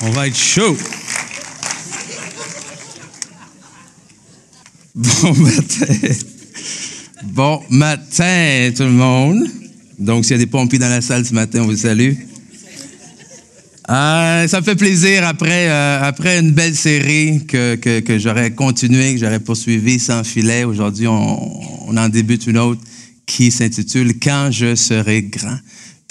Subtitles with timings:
[0.00, 0.76] On va être chaud.
[4.94, 6.14] Bon matin.
[7.24, 9.46] Bon matin, tout le monde.
[9.98, 12.14] Donc, s'il y a des pompiers dans la salle ce matin, on vous salue.
[13.90, 19.20] Euh, ça me fait plaisir après, euh, après une belle série que, j'aurais continué, que
[19.20, 20.64] j'aurais poursuivi sans filet.
[20.64, 22.80] Aujourd'hui, on en débute une autre
[23.26, 25.58] qui s'intitule Quand je serai grand.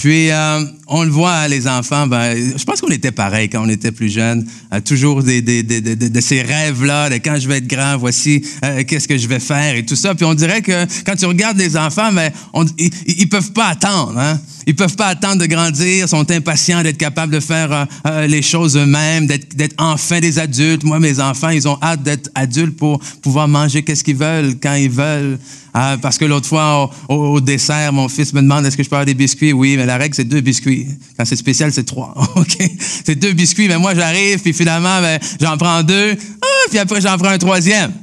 [0.01, 3.69] Puis, euh, on le voit, les enfants, ben, je pense qu'on était pareil quand on
[3.69, 4.43] était plus jeunes.
[4.73, 9.15] Euh, toujours de ces rêves-là, de quand je vais être grand, voici euh, qu'est-ce que
[9.15, 10.15] je vais faire et tout ça.
[10.15, 12.31] Puis on dirait que quand tu regardes les enfants, ben,
[12.79, 14.17] ils, ils peuvent pas attendre.
[14.17, 14.39] Hein?
[14.67, 18.77] Ils peuvent pas attendre de grandir, sont impatients d'être capables de faire euh, les choses
[18.77, 20.83] eux-mêmes, d'être enfin des adultes.
[20.83, 24.75] Moi, mes enfants, ils ont hâte d'être adultes pour pouvoir manger qu'est-ce qu'ils veulent quand
[24.75, 25.39] ils veulent.
[25.73, 28.95] Ah, parce que l'autre fois, au, dessert, mon fils me demande est-ce que je peux
[28.95, 29.53] avoir des biscuits?
[29.53, 30.87] Oui, mais la règle, c'est deux biscuits.
[31.17, 32.13] Quand c'est spécial, c'est trois.
[32.35, 32.57] OK?
[33.05, 36.99] C'est deux biscuits, mais moi, j'arrive, puis finalement, ben, j'en prends deux, ah, puis après,
[36.99, 37.93] j'en prends un troisième.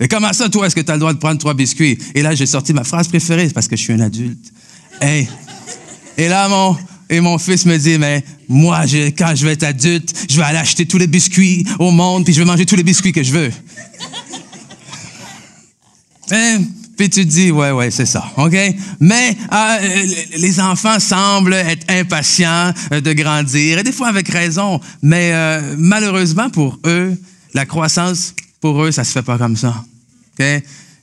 [0.00, 1.96] Mais comment ça, toi, est-ce que tu as le droit de prendre trois biscuits?
[2.14, 4.52] Et là, j'ai sorti ma phrase préférée, parce que je suis un adulte.
[5.02, 6.76] Et là, mon,
[7.08, 10.42] et mon fils me dit, mais moi, je, quand je vais être adulte, je vais
[10.42, 13.22] aller acheter tous les biscuits au monde, puis je vais manger tous les biscuits que
[13.22, 13.50] je veux.
[16.32, 16.56] Et,
[16.96, 18.56] puis tu dis, ouais, ouais, c'est ça, OK?
[19.00, 25.30] Mais euh, les enfants semblent être impatients de grandir, et des fois avec raison, mais
[25.32, 27.16] euh, malheureusement pour eux,
[27.54, 29.84] la croissance, pour eux, ça se fait pas comme ça,
[30.38, 30.44] OK?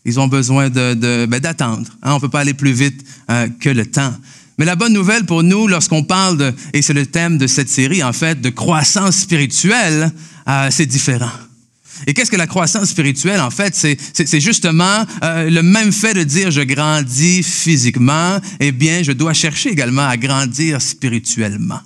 [0.05, 1.87] Ils ont besoin de, ben, d'attendre.
[2.01, 2.13] Hein?
[2.13, 4.13] On peut pas aller plus vite euh, que le temps.
[4.57, 7.69] Mais la bonne nouvelle pour nous, lorsqu'on parle de, et c'est le thème de cette
[7.69, 10.11] série, en fait, de croissance spirituelle,
[10.47, 11.31] euh, c'est différent.
[12.07, 13.75] Et qu'est-ce que la croissance spirituelle, en fait?
[13.75, 19.33] C'est justement euh, le même fait de dire je grandis physiquement, eh bien, je dois
[19.33, 21.79] chercher également à grandir spirituellement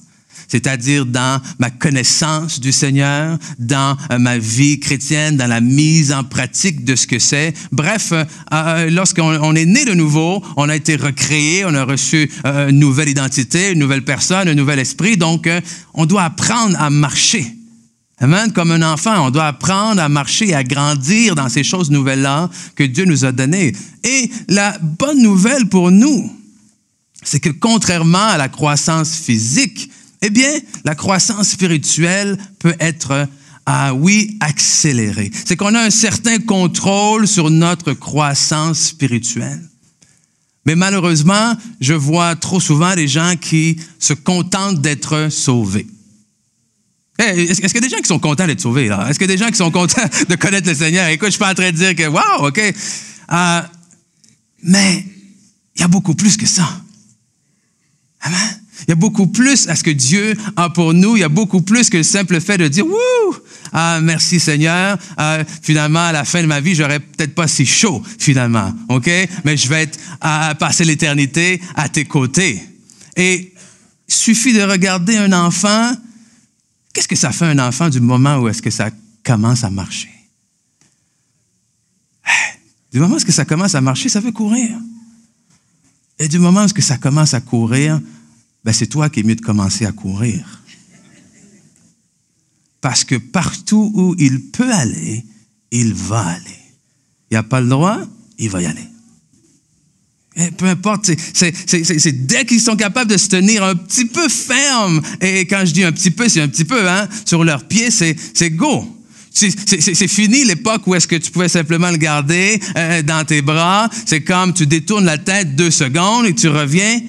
[0.49, 6.23] c'est-à-dire dans ma connaissance du Seigneur, dans euh, ma vie chrétienne, dans la mise en
[6.23, 7.55] pratique de ce que c'est.
[7.71, 12.77] Bref, euh, lorsqu'on est né de nouveau, on a été recréé, on a reçu une
[12.77, 15.49] nouvelle identité, une nouvelle personne, un nouvel esprit, donc
[15.95, 17.55] on doit apprendre à marcher.
[18.19, 18.51] Amen.
[18.51, 22.83] Comme un enfant, on doit apprendre à marcher à grandir dans ces choses nouvelles-là que
[22.83, 23.73] Dieu nous a données.
[24.03, 26.31] Et la bonne nouvelle pour nous,
[27.23, 29.89] c'est que contrairement à la croissance physique,
[30.21, 30.51] eh bien,
[30.85, 33.27] la croissance spirituelle peut être,
[33.65, 35.31] ah oui, accélérée.
[35.45, 39.61] C'est qu'on a un certain contrôle sur notre croissance spirituelle.
[40.65, 45.87] Mais malheureusement, je vois trop souvent des gens qui se contentent d'être sauvés.
[47.19, 48.85] Est-ce, qu'il y a des gens qui sont contents d'être sauvés?
[48.85, 51.07] Est-ce qu'il y a des gens qui sont contents de connaître le Seigneur?
[51.07, 52.59] Écoute, je suis pas en train de dire que, wow, OK.
[52.59, 53.61] Euh,
[54.63, 55.05] mais
[55.75, 56.67] il y a beaucoup plus que ça.
[58.21, 58.59] Amen?
[58.87, 61.15] Il y a beaucoup plus à ce que Dieu a pour nous.
[61.15, 63.35] Il y a beaucoup plus que le simple fait de dire, wouh,
[63.71, 64.97] ah, merci Seigneur.
[65.15, 68.73] Ah, finalement, à la fin de ma vie, j'aurais peut-être pas si chaud, finalement.
[68.89, 69.09] OK?
[69.45, 72.61] Mais je vais être, à passer l'éternité à tes côtés.
[73.15, 73.53] Et
[74.07, 75.93] suffit de regarder un enfant.
[76.93, 78.91] Qu'est-ce que ça fait un enfant du moment où est-ce que ça
[79.23, 80.11] commence à marcher?
[82.91, 84.77] Du moment où que ça commence à marcher, ça veut courir.
[86.19, 87.99] Et du moment où que ça commence à courir,
[88.63, 90.61] ben c'est toi qui es mieux de commencer à courir.
[92.81, 95.25] Parce que partout où il peut aller,
[95.71, 96.59] il va aller.
[97.31, 97.99] Il n'a pas le droit,
[98.37, 98.87] il va y aller.
[100.35, 105.01] Et peu importe, c'est dès qu'ils sont capables de se tenir un petit peu ferme,
[105.21, 107.91] et quand je dis un petit peu, c'est un petit peu, hein, sur leurs pieds,
[107.91, 108.87] c'est go.
[109.31, 113.89] C'est fini l'époque où est-ce que tu pouvais simplement le garder euh, dans tes bras.
[114.05, 117.01] C'est comme tu détournes la tête deux secondes et tu reviens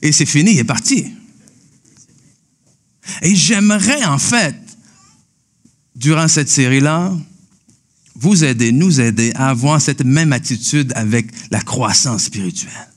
[0.00, 1.06] et c'est fini, il est parti.
[3.22, 4.54] Et j'aimerais en fait,
[5.96, 7.12] durant cette série-là,
[8.20, 12.88] vous aider, nous aider à avoir cette même attitude avec la croissance spirituelle.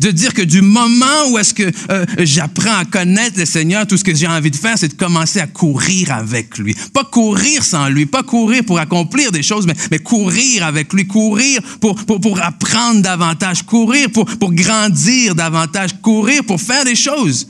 [0.00, 3.98] De dire que du moment où est-ce que euh, j'apprends à connaître le Seigneur, tout
[3.98, 6.74] ce que j'ai envie de faire, c'est de commencer à courir avec lui.
[6.94, 11.60] Pas courir sans lui, pas courir pour accomplir des choses, mais, courir avec lui, courir
[11.80, 11.98] pour,
[12.42, 17.46] apprendre davantage, courir pour, pour grandir davantage, courir pour faire des choses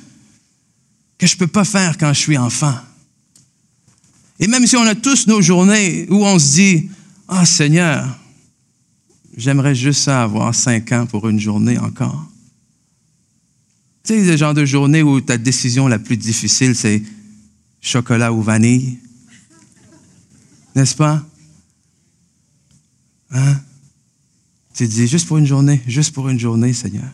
[1.19, 2.75] que je peux pas faire quand je suis enfant.
[4.41, 6.91] Et même si on a tous nos journées où on se dit,
[7.29, 8.19] ah oh, Seigneur,
[9.37, 12.31] J'aimerais juste avoir cinq ans pour une journée encore.
[14.05, 17.03] Tu sais, le genre de journée où ta décision la plus difficile, c'est
[17.81, 18.99] chocolat ou vanille.
[20.77, 21.25] N'est-ce pas?
[23.31, 23.61] Hein?
[24.75, 27.09] Tu te dis, juste pour une journée, juste pour une journée, Seigneur.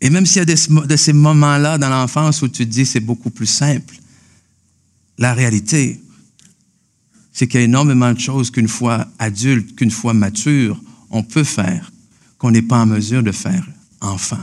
[0.00, 0.44] Et même s'il y a
[0.86, 3.96] de ces moments-là dans l'enfance où tu te dis, c'est beaucoup plus simple,
[5.20, 6.00] la réalité,
[7.32, 11.44] c'est qu'il y a énormément de choses qu'une fois adulte, qu'une fois mature, on peut
[11.44, 11.92] faire,
[12.38, 13.64] qu'on n'est pas en mesure de faire
[14.00, 14.40] enfant.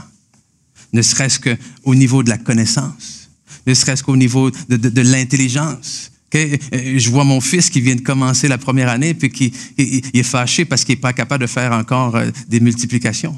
[0.92, 3.28] Ne serait-ce qu'au niveau de la connaissance,
[3.66, 6.12] ne serait-ce qu'au niveau de, l'intelligence.
[6.34, 10.22] Euh, je vois mon fils qui vient de commencer la première année, puis qui est
[10.22, 13.36] fâché parce qu'il n'est pas capable de faire encore euh, des multiplications.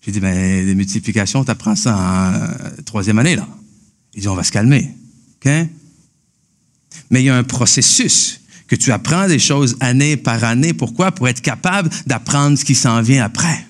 [0.00, 3.46] J'ai dit, ben, des multiplications, tu apprends ça en euh, troisième année, là.
[4.14, 4.94] Il dit, on va se calmer.
[7.10, 10.74] Mais il y a un processus que tu apprends des choses année par année.
[10.74, 11.12] Pourquoi?
[11.12, 13.66] Pour être capable d'apprendre ce qui s'en vient après.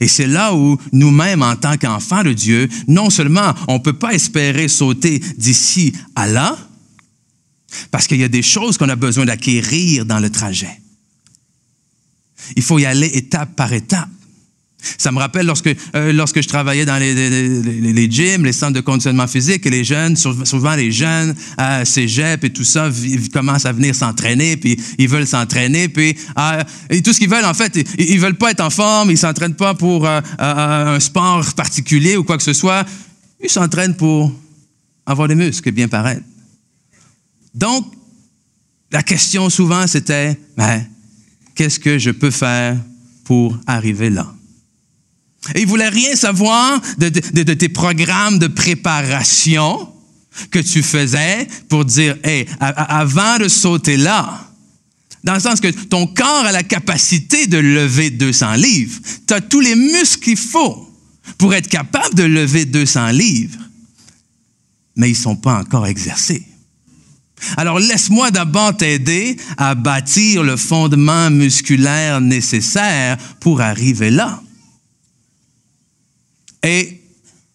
[0.00, 3.94] Et c'est là où nous-mêmes, en tant qu'enfants de Dieu, non seulement on ne peut
[3.94, 6.58] pas espérer sauter d'ici à là,
[7.90, 10.80] parce qu'il y a des choses qu'on a besoin d'acquérir dans le trajet.
[12.56, 14.08] Il faut y aller étape par étape.
[14.80, 18.80] Ça me rappelle lorsque, euh, lorsque je travaillais dans les, les, gyms, les centres de
[18.80, 23.66] conditionnement physique, et les jeunes, souvent les jeunes à cégep et tout ça, ils commencent
[23.66, 27.54] à venir s'entraîner, puis ils veulent s'entraîner, puis euh, et tout ce qu'ils veulent, en
[27.54, 31.44] fait, ils, ne veulent pas être en forme, ils s'entraînent pas pour euh, un sport
[31.54, 32.86] particulier ou quoi que ce soit,
[33.42, 34.32] ils s'entraînent pour
[35.04, 36.22] avoir des muscles bien paraître.
[37.52, 37.92] Donc,
[38.92, 40.38] la question souvent, c'était,
[41.56, 42.76] qu'est-ce que je peux faire
[43.24, 44.32] pour arriver là?
[45.54, 49.88] Et il voulait rien savoir de, tes programmes de préparation
[50.50, 54.48] que tu faisais pour dire, hey, avant de sauter là,
[55.24, 59.00] dans le sens que ton corps a la capacité de lever 200 livres.
[59.26, 60.88] Tu as tous les muscles qu'il faut
[61.36, 63.58] pour être capable de lever 200 livres,
[64.96, 66.46] mais ils ne sont pas encore exercés.
[67.56, 74.42] Alors laisse-moi d'abord t'aider à bâtir le fondement musculaire nécessaire pour arriver là.
[76.62, 77.00] Et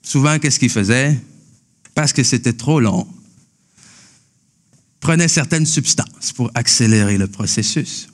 [0.02, 1.20] souvent, qu'est-ce qu'il faisait?
[1.94, 3.08] Parce que c'était trop long,
[5.00, 8.08] prenait certaines substances pour accélérer le processus.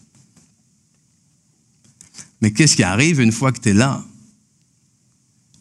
[2.42, 4.04] Mais qu'est-ce qui arrive une fois que tu es là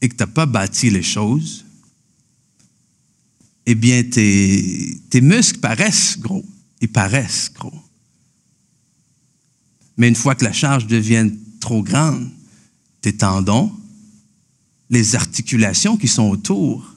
[0.00, 1.64] et que tu n'as pas bâti les choses?
[3.66, 6.44] Eh bien, tes, tes muscles paraissent gros.
[6.80, 7.82] Ils paraissent gros.
[9.96, 12.30] Mais une fois que la charge devient trop grande,
[13.00, 13.72] tes tendons,
[14.90, 16.94] les articulations qui sont autour,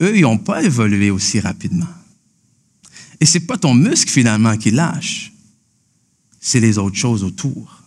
[0.00, 1.88] eux, ils n'ont pas évolué aussi rapidement.
[3.20, 5.32] Et ce n'est pas ton muscle finalement qui lâche,
[6.40, 7.82] c'est les autres choses autour.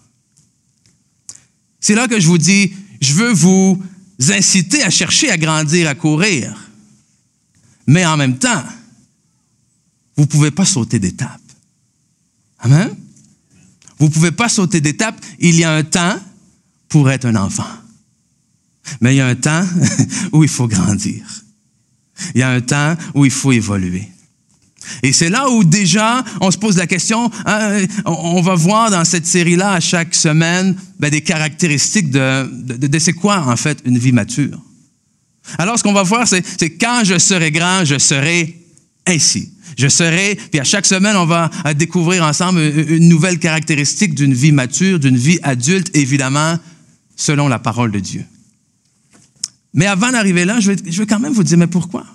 [1.80, 3.82] C'est là que je vous dis, je veux vous
[4.30, 6.70] inciter à chercher à grandir, à courir.
[7.86, 8.64] Mais en même temps,
[10.16, 11.42] vous ne pouvez pas sauter d'étape.
[12.60, 12.96] Amen?
[14.00, 15.24] Vous ne pouvez pas sauter d'étape.
[15.40, 16.20] Il y a un temps
[16.88, 17.68] pour être un enfant.
[19.02, 19.66] Mais il y a un temps
[20.32, 21.24] où il faut grandir.
[22.34, 24.10] Il y a un temps où il faut évoluer.
[25.04, 29.04] Et c'est là où déjà on se pose la question, hein, on va voir dans
[29.04, 33.80] cette série-là à chaque semaine ben, des caractéristiques de, de, de c'est quoi en fait
[33.86, 34.62] une vie mature.
[35.58, 38.62] Alors ce qu'on va voir, c'est quand je serai grand, je serai
[39.08, 39.52] ainsi.
[39.78, 44.54] Je serai, puis à chaque semaine, on va découvrir ensemble une nouvelle caractéristique d'une vie
[44.54, 46.58] mature, d'une vie adulte, évidemment,
[47.16, 48.26] selon la parole de Dieu.
[49.75, 52.06] Mais avant d'arriver là, je vais, quand même vous dire, mais pourquoi?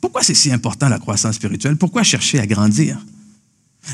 [0.00, 1.76] Pourquoi c'est si important la croissance spirituelle?
[1.76, 2.98] Pourquoi chercher à grandir?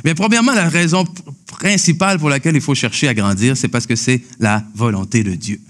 [0.05, 1.05] Mais premièrement, la raison
[1.47, 5.35] principale pour laquelle il faut chercher à grandir, c'est parce que c'est la volonté de
[5.35, 5.61] Dieu.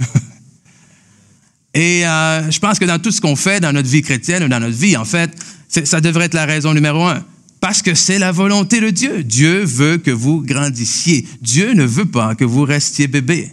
[1.74, 4.48] Et euh, je pense que dans tout ce qu'on fait dans notre vie chrétienne ou
[4.48, 5.34] dans notre vie, en fait,
[5.68, 7.24] ça devrait être la raison numéro un.
[7.60, 9.24] Parce que c'est la volonté de Dieu.
[9.24, 11.26] Dieu veut que vous grandissiez.
[11.40, 13.50] Dieu ne veut pas que vous restiez bébé.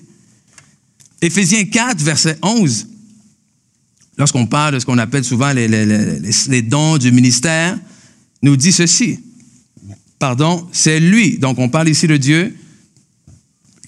[1.22, 2.89] Éphésiens 4, verset 11
[4.20, 7.78] lorsqu'on parle de ce qu'on appelle souvent les, dons du ministère,
[8.44, 9.20] nous dit ceci.
[10.20, 12.54] Pardon, c'est lui, donc on parle ici de Dieu,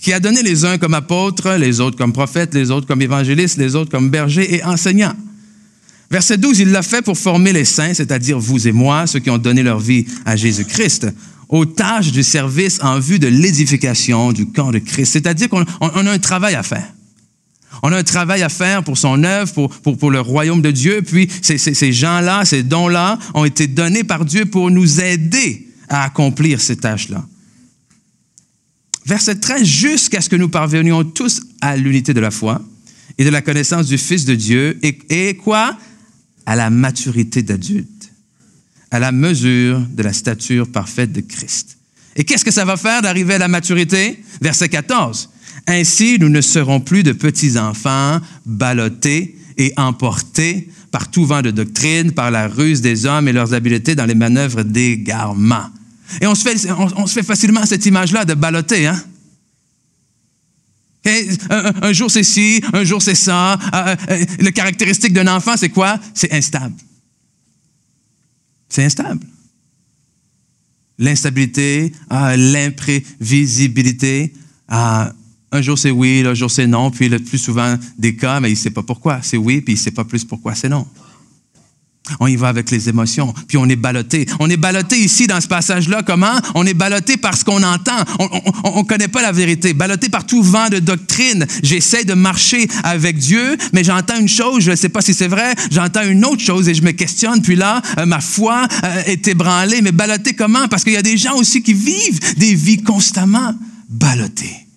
[0.02, 3.58] qui a donné les uns comme apôtres, les autres comme prophètes, les autres comme évangélistes,
[3.58, 5.14] les autres comme bergers et enseignants.
[6.10, 9.30] Verset 12, il l'a fait pour former les saints, c'est-à-dire vous et moi, ceux qui
[9.30, 11.08] ont donné leur vie à Jésus-Christ,
[11.50, 15.12] aux tâches du service en vue de l'édification du camp de Christ.
[15.12, 16.94] C'est-à-dire qu'on a un travail à faire.
[17.84, 21.02] On a un travail à faire pour son œuvre, pour, pour, le royaume de Dieu.
[21.02, 26.04] Puis ces, ces, gens-là, ces dons-là ont été donnés par Dieu pour nous aider à
[26.04, 27.26] accomplir ces tâches-là.
[29.06, 32.62] Verset 13, jusqu'à ce que nous parvenions tous à l'unité de la foi
[33.18, 35.78] et de la connaissance du Fils de Dieu et, et quoi?
[36.46, 38.12] À la maturité d'adulte,
[38.90, 41.78] à la mesure de la stature parfaite de Christ.
[42.16, 44.22] Et qu'est-ce que ça va faire d'arriver à la maturité?
[44.42, 45.30] Verset 14.
[45.68, 51.52] Ainsi, nous ne serons plus de petits enfants ballottés et emportés par tout vent de
[51.52, 55.70] doctrine, par la ruse des hommes et leurs habiletés dans les manœuvres d'égarement.
[56.20, 59.02] Et on se fait, facilement cette image-là de balloter, hein?
[61.82, 63.54] Un, jour c'est ci, un jour c'est ça.
[63.54, 66.00] Euh, euh, le caractéristique d'un enfant, c'est quoi?
[66.14, 66.76] C'est instable.
[68.70, 69.26] C'est instable.
[71.00, 74.32] L'instabilité, euh, l'imprévisibilité.
[75.52, 78.50] Un jour c'est oui, un jour c'est non, puis le plus souvent des cas, mais
[78.50, 79.20] il ne sait pas pourquoi.
[79.22, 80.88] C'est oui, puis il ne sait pas plus pourquoi c'est non.
[82.20, 84.26] On y va avec les émotions, puis on est ballotté.
[84.40, 86.02] On est ballotté ici dans ce passage-là.
[86.04, 86.34] Comment?
[86.56, 87.96] On est ballotté par ce qu'on entend.
[88.64, 89.74] On ne connaît pas la vérité.
[89.74, 91.46] Ballotté par tout vent de doctrine.
[91.64, 95.28] J'essaie de marcher avec Dieu, mais j'entends une chose, je ne sais pas si c'est
[95.28, 97.42] vrai, j'entends une autre chose et je me questionne.
[97.42, 99.82] Puis là, euh, ma foi euh, est ébranlée.
[99.82, 100.68] Mais ballotté comment?
[100.68, 103.54] Parce qu'il y a des gens aussi qui vivent des vies constamment
[103.90, 104.68] ballottées.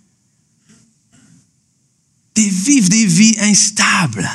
[2.35, 4.29] Des vivent des vies instables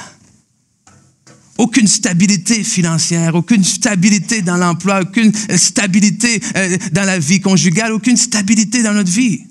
[1.60, 8.16] aucune stabilité financière, aucune stabilité dans l'emploi, aucune stabilité euh, dans la vie conjugale, aucune
[8.16, 9.44] stabilité dans notre vie.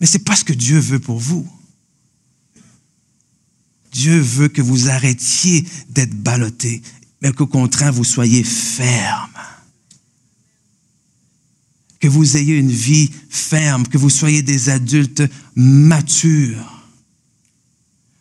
[0.00, 1.48] Mais ce n'est pas ce que Dieu veut pour vous.
[3.90, 6.82] Dieu veut que vous arrêtiez d'être ballotté,
[7.22, 9.37] mais qu'au contraire, vous soyez ferme.
[12.00, 15.22] Que vous ayez une vie ferme, que vous soyez des adultes
[15.54, 16.78] matures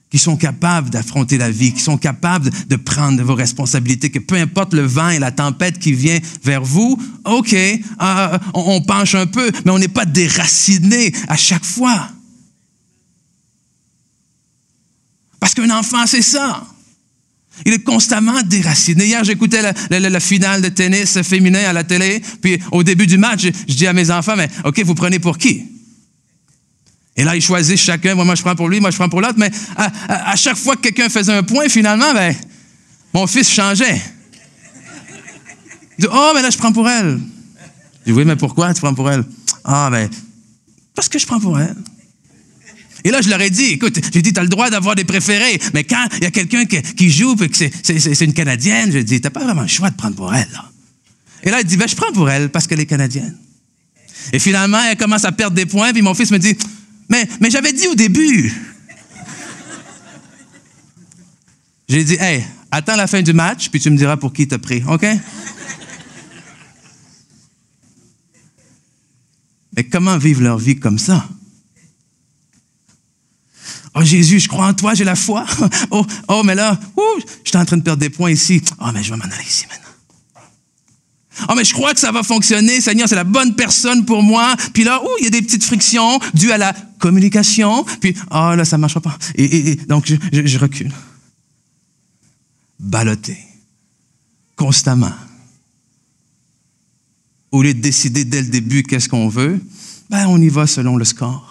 [0.10, 4.36] qui sont capables d'affronter la vie, qui sont capables de prendre vos responsabilités, que peu
[4.36, 9.28] importe le vent et la tempête qui vient vers vous, OK, euh, on, penche un
[9.28, 12.10] peu, mais on n'est pas déraciné à chaque fois.
[15.40, 16.66] Parce qu'un enfant, c'est ça.
[17.66, 19.06] Il est constamment déraciné.
[19.06, 23.44] Hier, j'écoutais la, finale de tennis féminin à la télé, puis au début du match,
[23.68, 25.64] je, dis à mes enfants, mais OK, vous prenez pour qui?
[27.16, 28.14] Et là, ils choisissent chacun.
[28.14, 29.38] Moi, je prends pour lui, moi, je prends pour l'autre.
[29.38, 29.50] Mais
[30.08, 32.36] à, chaque fois que quelqu'un faisait un point, finalement, ben,
[33.14, 34.00] mon fils changeait.
[35.98, 37.20] Il dit, oh, mais là, je prends pour elle.
[38.06, 39.24] Je dis, oui, mais pourquoi tu prends pour elle?
[39.64, 40.10] Ah, ben,
[40.94, 41.76] parce que je prends pour elle.
[43.08, 45.06] Et là, je leur ai dit, écoute, j'ai dit, tu as le droit d'avoir des
[45.06, 48.98] préférés, mais quand il y a quelqu'un qui, joue et que c'est une Canadienne, je
[48.98, 50.62] dis, tu n'as pas vraiment le choix de prendre pour elle.
[51.44, 53.38] Et là, il dit, ben, je prends pour elle parce qu'elle est Canadienne.
[54.34, 56.58] Et finalement, elle commence à perdre des points, puis mon fils me dit,
[57.08, 58.54] mais, mais j'avais dit au début.
[61.88, 64.58] J'ai dit, hey, attends la fin du match, puis tu me diras pour qui t'as
[64.58, 65.06] pris, OK?
[69.78, 71.26] Mais comment vivre leur vie comme ça?
[73.98, 75.46] Oh Jésus, je crois en toi, j'ai la foi.
[75.92, 76.80] Oh, oh mais là,
[77.44, 78.62] je suis en train de perdre des points ici.
[78.80, 79.88] Oh, mais je vais m'en aller ici maintenant.
[81.50, 84.56] Oh, mais je crois que ça va fonctionner, Seigneur, c'est la bonne personne pour moi.
[84.74, 87.84] Puis là, oh, il y a des petites frictions dues à la communication.
[88.02, 89.18] Puis, oh là, ça ne marchera pas.
[89.36, 90.92] Et, donc, je, recule.
[92.80, 93.38] Baloté.
[94.56, 95.14] Constamment.
[97.52, 99.60] Au lieu de décider dès le début qu'est-ce qu'on veut,
[100.10, 101.47] ben, on y va selon le score.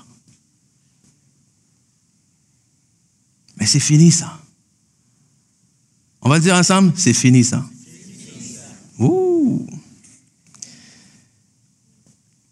[3.67, 4.41] C'est fini ça.
[6.23, 7.69] On va le dire ensemble, c'est fini ça.
[8.99, 9.67] Ouh.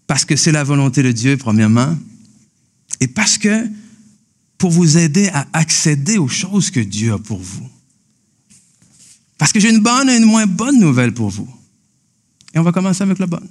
[0.07, 1.97] Parce que c'est la volonté de Dieu, premièrement,
[3.01, 3.67] et parce que
[4.59, 7.69] pour vous aider à accéder aux choses que Dieu a pour vous.
[9.39, 11.49] Parce que j'ai une bonne et une moins bonne nouvelle pour vous.
[12.55, 13.49] Et on va commencer avec la bonne.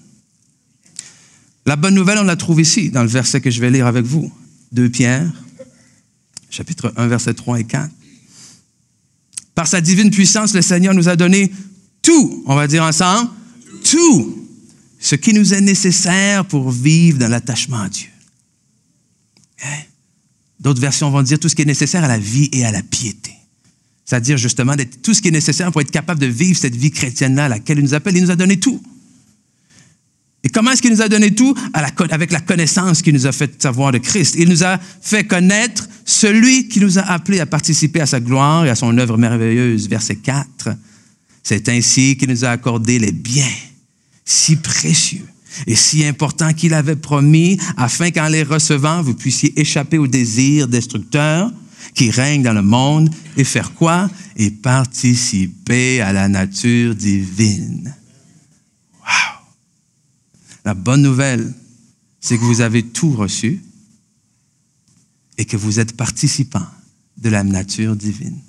[1.66, 4.06] La bonne nouvelle, on la trouve ici, dans le verset que je vais lire avec
[4.06, 4.32] vous.
[4.72, 5.32] 2 Pierre,
[6.54, 7.90] chapitre 1, verset 3 et 4.
[9.56, 11.52] Par sa divine puissance, le Seigneur nous a donné
[12.04, 13.30] tout, on va dire ensemble,
[13.90, 14.48] tout
[15.00, 18.10] ce qui nous est nécessaire pour vivre dans l'attachement à Dieu.
[19.64, 19.82] Hein?
[20.60, 22.84] D'autres versions vont dire tout ce qui est nécessaire à la vie et à la
[22.84, 23.34] piété.
[24.06, 27.46] C'est-à-dire justement tout ce qui est nécessaire pour être capable de vivre cette vie chrétienne-là
[27.46, 28.16] à laquelle il nous appelle.
[28.16, 28.82] Il nous a donné tout.
[30.44, 31.56] Et comment est-ce qu'il nous a donné tout?
[31.74, 34.36] avec la connaissance qu'il nous a fait savoir de Christ.
[34.38, 38.66] Il nous a fait connaître celui qui nous a appelés à participer à sa gloire
[38.66, 39.88] et à son œuvre merveilleuse.
[39.88, 40.70] Verset 4.
[41.44, 43.46] C'est ainsi qu'il nous a accordé les biens
[44.26, 45.26] si précieux
[45.68, 50.68] et si importants qu'il avait promis afin qu'en les recevant, vous puissiez échapper aux désirs
[50.68, 51.52] destructeurs
[51.94, 54.10] qui règnent dans le monde et faire quoi?
[54.36, 57.94] Et participer à la nature divine.
[60.66, 61.54] La bonne nouvelle,
[62.20, 63.62] c'est que vous avez tout reçu
[65.38, 66.66] et que vous êtes participant
[67.18, 68.40] de la nature divine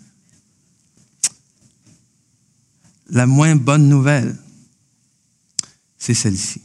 [3.11, 4.37] la moins bonne nouvelle,
[5.99, 6.61] c'est celle-ci.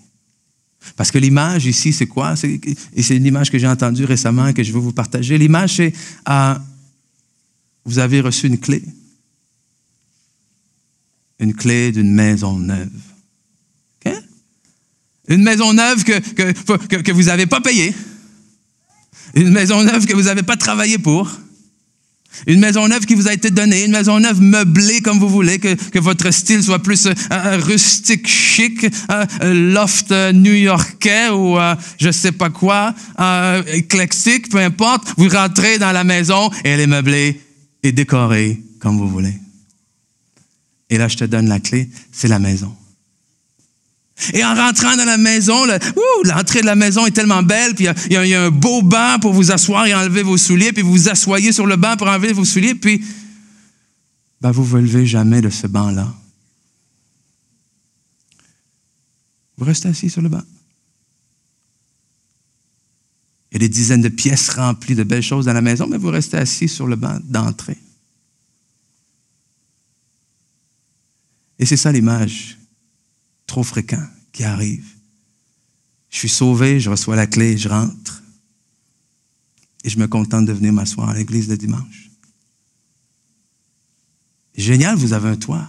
[0.96, 2.34] Parce que l'image ici, c'est quoi?
[2.94, 5.38] Et c'est une image que j'ai entendue récemment, que je veux vous partager.
[5.38, 5.94] L'image, c'est
[6.28, 6.56] euh,
[7.86, 8.84] vous avez reçu une clé.
[11.40, 12.90] Une clé d'une maison neuve.
[15.30, 17.94] Une maison neuve que, vous n'avez pas payée.
[19.36, 21.32] Une maison neuve que vous n'avez pas travaillé pour.
[22.48, 25.60] Une maison neuve qui vous a été donnée, une maison neuve meublée comme vous voulez,
[25.60, 31.58] que, votre style soit plus euh, euh, rustique, chic, euh, loft new-yorkais ou
[32.00, 32.96] je sais pas quoi,
[33.68, 35.14] éclectique, peu importe.
[35.18, 37.40] Vous rentrez dans la maison et elle est meublée
[37.84, 39.34] et décorée comme vous voulez.
[40.90, 42.76] Et là, je te donne la clé, c'est la maison.
[44.34, 45.66] Et en rentrant dans la maison,
[46.26, 49.34] l'entrée de la maison est tellement belle, puis il y, a un beau banc pour
[49.34, 52.34] vous asseoir et enlever vos souliers, puis vous vous asseyez sur le banc pour enlever
[52.34, 53.04] vos souliers, puis
[54.42, 56.14] ben, vous ne vous levez jamais de ce banc-là.
[59.58, 60.44] Vous restez assis sur le banc.
[63.52, 65.98] Il y a des dizaines de pièces remplies de belles choses dans la maison, mais
[65.98, 67.78] vous restez assis sur le banc d'entrée.
[71.58, 72.59] Et c'est ça l'image
[73.50, 74.86] trop fréquent qui arrive.
[76.10, 78.24] Je suis sauvé, je reçois la clé, je rentre.
[79.84, 82.10] Et je me contente de venir m'asseoir à l'église le dimanche.
[84.56, 85.68] Génial, vous avez un toit.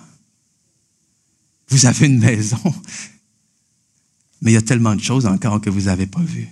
[1.68, 2.60] Vous avez une maison.
[4.42, 6.48] Mais il y a tellement de choses encore que vous n'avez pas vues.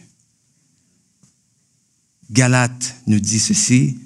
[2.30, 3.98] Galate nous dit ceci.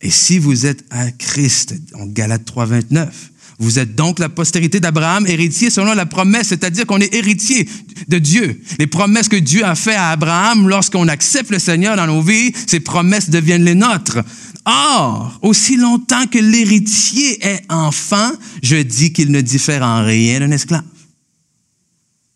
[0.00, 4.78] Et si vous êtes à Christ, en Galate 3, 29, vous êtes donc la postérité
[4.78, 7.68] d'Abraham, héritier selon la promesse, c'est-à-dire qu'on est héritier
[8.06, 8.62] de Dieu.
[8.78, 12.52] Les promesses que Dieu a faites à Abraham, lorsqu'on accepte le Seigneur dans nos vies,
[12.68, 14.18] ces promesses deviennent les nôtres.
[14.64, 18.30] Or, aussi longtemps que l'héritier est enfant,
[18.62, 20.84] je dis qu'il ne diffère en rien d'un esclave.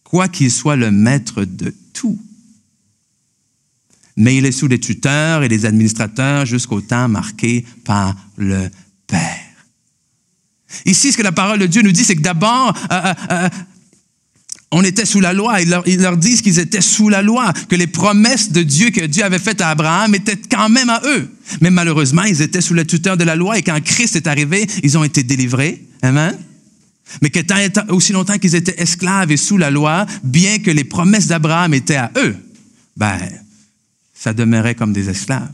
[0.03, 2.19] Quoi qu'il soit le maître de tout.
[4.17, 8.69] Mais il est sous les tuteurs et les administrateurs jusqu'au temps marqué par le
[9.07, 9.42] Père.
[10.87, 13.49] Ici, ce que la parole de Dieu nous dit, c'est que d'abord, euh, euh, euh,
[14.71, 15.61] on était sous la loi.
[15.61, 19.05] Ils leur, leur disent qu'ils étaient sous la loi, que les promesses de Dieu que
[19.05, 21.31] Dieu avait faites à Abraham étaient quand même à eux.
[21.61, 24.67] Mais malheureusement, ils étaient sous la tutelle de la loi et quand Christ est arrivé,
[24.83, 25.85] ils ont été délivrés.
[26.01, 26.37] Amen.
[27.21, 31.27] Mais que aussi longtemps qu'ils étaient esclaves et sous la loi, bien que les promesses
[31.27, 32.37] d'Abraham étaient à eux,
[32.97, 33.19] ben,
[34.15, 35.51] ça demeurait comme des esclaves.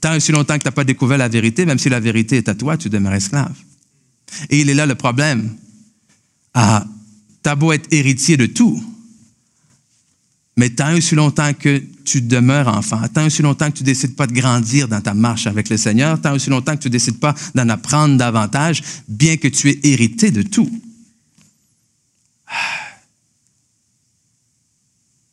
[0.00, 2.48] Tant aussi longtemps que tu n'as pas découvert la vérité, même si la vérité est
[2.48, 3.54] à toi, tu demeures esclave.
[4.50, 5.56] Et il est là le problème.
[6.54, 6.86] Ah,
[7.42, 8.82] t'as beau être héritier de tout,
[10.56, 14.26] mais tant aussi longtemps que tu demeures enfant, tant aussi longtemps que tu décides pas
[14.26, 17.34] de grandir dans ta marche avec le Seigneur, tant aussi longtemps que tu décides pas
[17.54, 20.70] d'en apprendre davantage, bien que tu aies hérité de tout,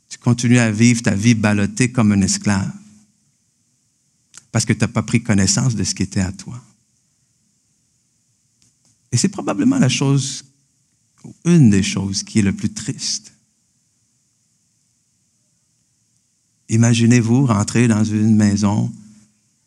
[0.10, 2.71] tu continues à vivre ta vie ballottée comme un esclave
[4.53, 6.62] parce que tu n'as pas pris connaissance de ce qui était à toi.
[9.13, 10.43] Et c'est probablement la chose,
[11.45, 13.32] une des choses qui est le plus triste.
[16.67, 18.91] Imaginez-vous rentrer dans une maison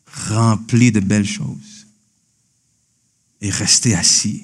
[0.05, 1.87] remplie de belles choses
[3.39, 4.43] et rester assis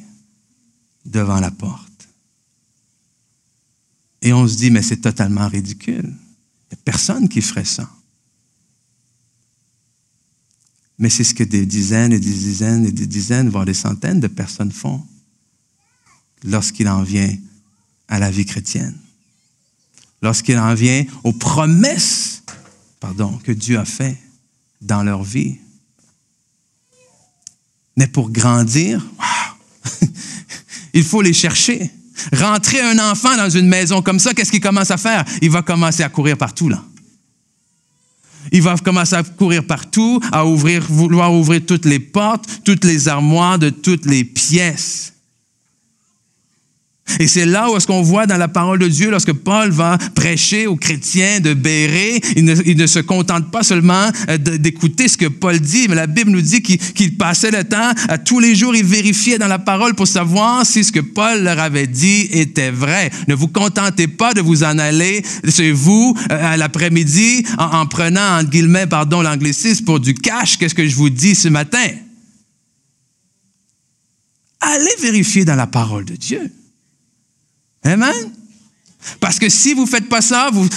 [1.06, 2.08] devant la porte.
[4.22, 6.06] Et on se dit, mais c'est totalement ridicule.
[6.06, 7.92] Il n'y a personne qui ferait ça.
[11.04, 14.22] Mais c'est ce que des dizaines et des dizaines et des dizaines, voire des centaines
[14.22, 15.06] de personnes font
[16.46, 17.36] lorsqu'il en vient
[18.08, 18.98] à la vie chrétienne.
[20.22, 22.42] Lorsqu'il en vient aux promesses
[23.02, 24.18] pardon, que Dieu a faites
[24.80, 25.58] dans leur vie.
[27.98, 29.06] Mais pour grandir,
[30.94, 31.92] il faut les chercher.
[32.32, 35.26] Rentrer un enfant dans une maison comme ça, qu'est-ce qu'il commence à faire?
[35.42, 36.82] Il va commencer à courir partout là.
[38.54, 43.08] Il va commencer à courir partout, à ouvrir, vouloir ouvrir toutes les portes, toutes les
[43.08, 45.13] armoires de toutes les pièces.
[47.20, 49.98] Et c'est là où est-ce qu'on voit dans la parole de Dieu, lorsque Paul va
[50.16, 55.28] prêcher aux chrétiens de Béret, il ne, se contente pas seulement euh, d'écouter ce que
[55.28, 58.76] Paul dit, mais la Bible nous dit qu'il passait le temps, à tous les jours,
[58.76, 62.72] il vérifiait dans la parole pour savoir si ce que Paul leur avait dit était
[62.72, 63.12] vrai.
[63.28, 67.86] Ne vous contentez pas de vous en aller chez vous euh, à l'après-midi en, en,
[67.86, 70.58] prenant, entre guillemets, pardon, l'anglicisme pour du cash.
[70.58, 71.86] Qu'est-ce que je vous dis ce matin?
[74.62, 76.50] Allez vérifier dans la parole de Dieu.
[77.84, 78.32] Amen?
[79.20, 80.68] Parce que si vous ne faites pas ça, vous,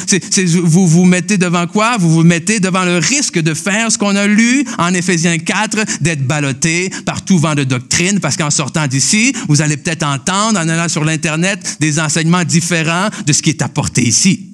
[0.64, 1.96] vous vous mettez devant quoi?
[1.98, 6.02] Vous vous mettez devant le risque de faire ce qu'on a lu en Éphésiens 4,
[6.02, 10.58] d'être ballotté par tout vent de doctrine, parce qu'en sortant d'ici, vous allez peut-être entendre,
[10.58, 14.50] en allant sur l'Internet, des enseignements différents de ce qui est apporté ici.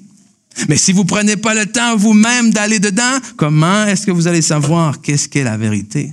[0.69, 4.43] Mais si vous prenez pas le temps vous-même d'aller dedans, comment est-ce que vous allez
[4.43, 6.11] savoir qu'est-ce qu'est la vérité?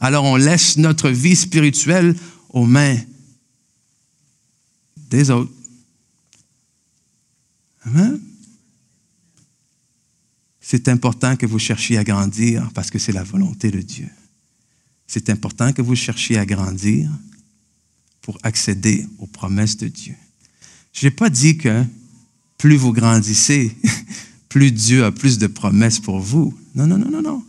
[0.00, 2.14] Alors on laisse notre vie spirituelle
[2.50, 2.96] aux mains
[5.12, 5.52] des autres.
[10.60, 14.08] C'est important que vous cherchiez à grandir parce que c'est la volonté de Dieu.
[15.06, 17.10] C'est important que vous cherchiez à grandir
[18.22, 20.14] pour accéder aux promesses de Dieu.
[20.94, 21.84] Je n'ai pas dit que
[22.56, 23.76] plus vous grandissez,
[24.48, 26.58] plus Dieu a plus de promesses pour vous.
[26.74, 27.44] Non, non, non, non, non.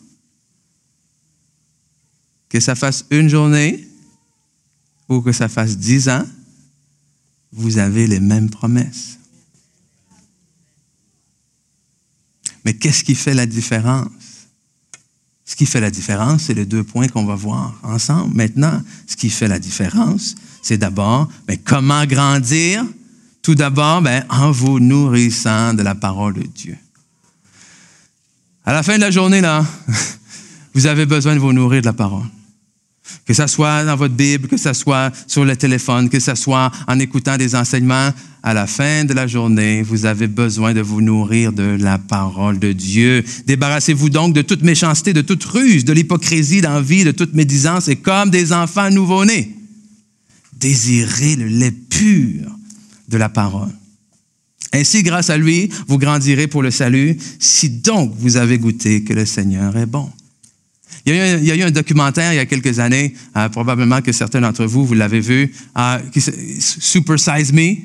[2.49, 3.87] Que ça fasse une journée
[5.07, 6.25] ou que ça fasse dix ans,
[7.53, 9.19] vous avez les mêmes promesses.
[12.65, 14.07] Mais qu'est-ce qui fait la différence?
[15.45, 18.33] Ce qui fait la différence, c'est les deux points qu'on va voir ensemble.
[18.35, 22.83] Maintenant, ce qui fait la différence, c'est d'abord mais comment grandir?
[23.41, 26.77] Tout d'abord, ben, en vous nourrissant de la parole de Dieu.
[28.65, 29.65] À la fin de la journée, là,
[30.73, 32.25] vous avez besoin de vous nourrir de la parole.
[33.25, 36.71] Que ce soit dans votre Bible, que ce soit sur le téléphone, que ce soit
[36.87, 38.11] en écoutant des enseignements,
[38.45, 42.59] à la fin de la journée, vous avez besoin de vous nourrir de la parole
[42.59, 43.23] de Dieu.
[43.45, 47.95] Débarrassez-vous donc de toute méchanceté, de toute ruse, de l'hypocrisie, d'envie, de toute médisance, et
[47.95, 49.55] comme des enfants nouveau-nés,
[50.53, 52.51] désirez le lait pur
[53.07, 53.71] de la parole.
[54.73, 59.13] Ainsi, grâce à lui, vous grandirez pour le salut, si donc vous avez goûté que
[59.13, 60.09] le Seigneur est bon.
[61.05, 64.39] Il y, a eu, un documentaire il y a quelques années, euh, probablement que certains
[64.39, 65.99] d'entre vous, vous l'avez vu, euh,
[66.59, 67.75] Super Size Me.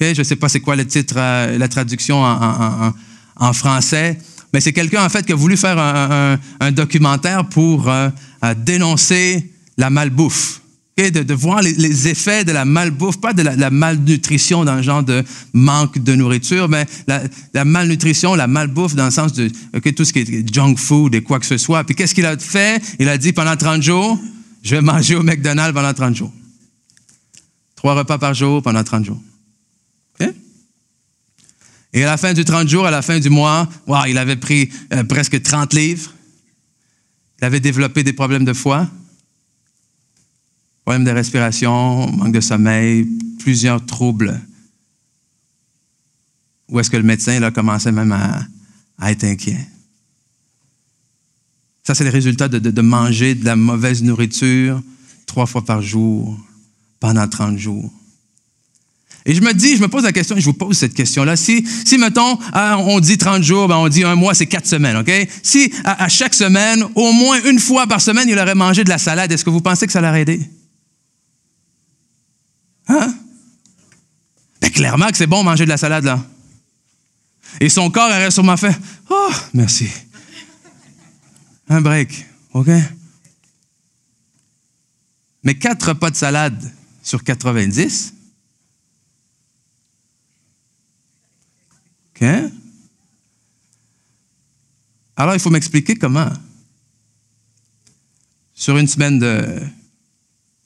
[0.00, 4.18] Je ne sais pas c'est quoi le titre, euh, la traduction en, français,
[4.52, 7.90] mais c'est quelqu'un en fait qui a voulu faire un, documentaire pour
[8.64, 10.60] dénoncer la malbouffe
[10.96, 15.24] de, voir les, effets de la malbouffe, pas de la, malnutrition dans le genre de
[15.52, 19.50] manque de nourriture, mais la, malnutrition, la malbouffe dans le sens de
[19.90, 21.82] tout ce qui est junk food et quoi que ce soit.
[21.84, 22.82] Puis qu'est-ce qu'il a fait?
[23.00, 24.18] Il a dit pendant 30 jours,
[24.62, 26.32] je vais manger au McDonald's pendant 30 jours.
[27.74, 29.20] Trois repas par jour pendant 30 jours.
[31.96, 33.68] Et à la fin du 30 jours, à la fin du mois,
[34.08, 36.12] il avait pris euh, presque 30 livres.
[37.40, 38.88] Il avait développé des problèmes de foie
[40.84, 44.38] problèmes de respiration, manque de sommeil, plusieurs troubles.
[46.68, 49.66] Où est-ce que le médecin là, commençait même à, être inquiet?
[51.84, 54.82] Ça, c'est le résultat de, manger de la mauvaise nourriture
[55.26, 56.38] trois fois par jour
[57.00, 57.90] pendant 30 jours.
[59.26, 61.36] Et je me dis, je me pose la question, je vous pose cette question-là.
[61.36, 64.66] Si, si mettons, ah, on dit 30 jours, ben on dit un mois, c'est quatre
[64.66, 65.10] semaines, OK?
[65.42, 68.90] Si à, à, chaque semaine, au moins une fois par semaine, il aurait mangé de
[68.90, 70.40] la salade, est-ce que vous pensez que ça l'aurait aidé?
[72.88, 73.14] Hein?
[74.60, 76.24] Ben, clairement que c'est bon manger de la salade, là.
[77.60, 78.76] Et son corps aurait sûrement fait
[79.10, 79.88] Oh, merci.
[81.68, 82.68] Un break, OK?
[85.42, 88.14] Mais quatre repas de salade sur 90,
[92.10, 92.26] OK?
[95.16, 96.30] Alors, il faut m'expliquer comment.
[98.54, 99.60] Sur une semaine de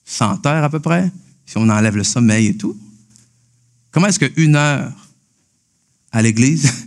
[0.05, 1.11] 100 heures à peu près,
[1.49, 2.79] si on enlève le sommeil et tout.
[3.91, 4.93] Comment est-ce qu'une heure
[6.13, 6.71] à l'église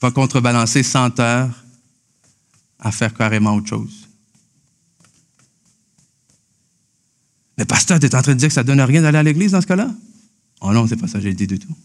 [0.00, 1.64] va contrebalancer 100 heures
[2.78, 4.08] à faire carrément autre chose?
[7.58, 9.52] Mais pasteur, tu en train de dire que ça ne donne rien d'aller à l'église
[9.52, 9.94] dans ce cas-là?
[10.62, 11.76] Oh non, c'est pas ça que j'ai dit du tout.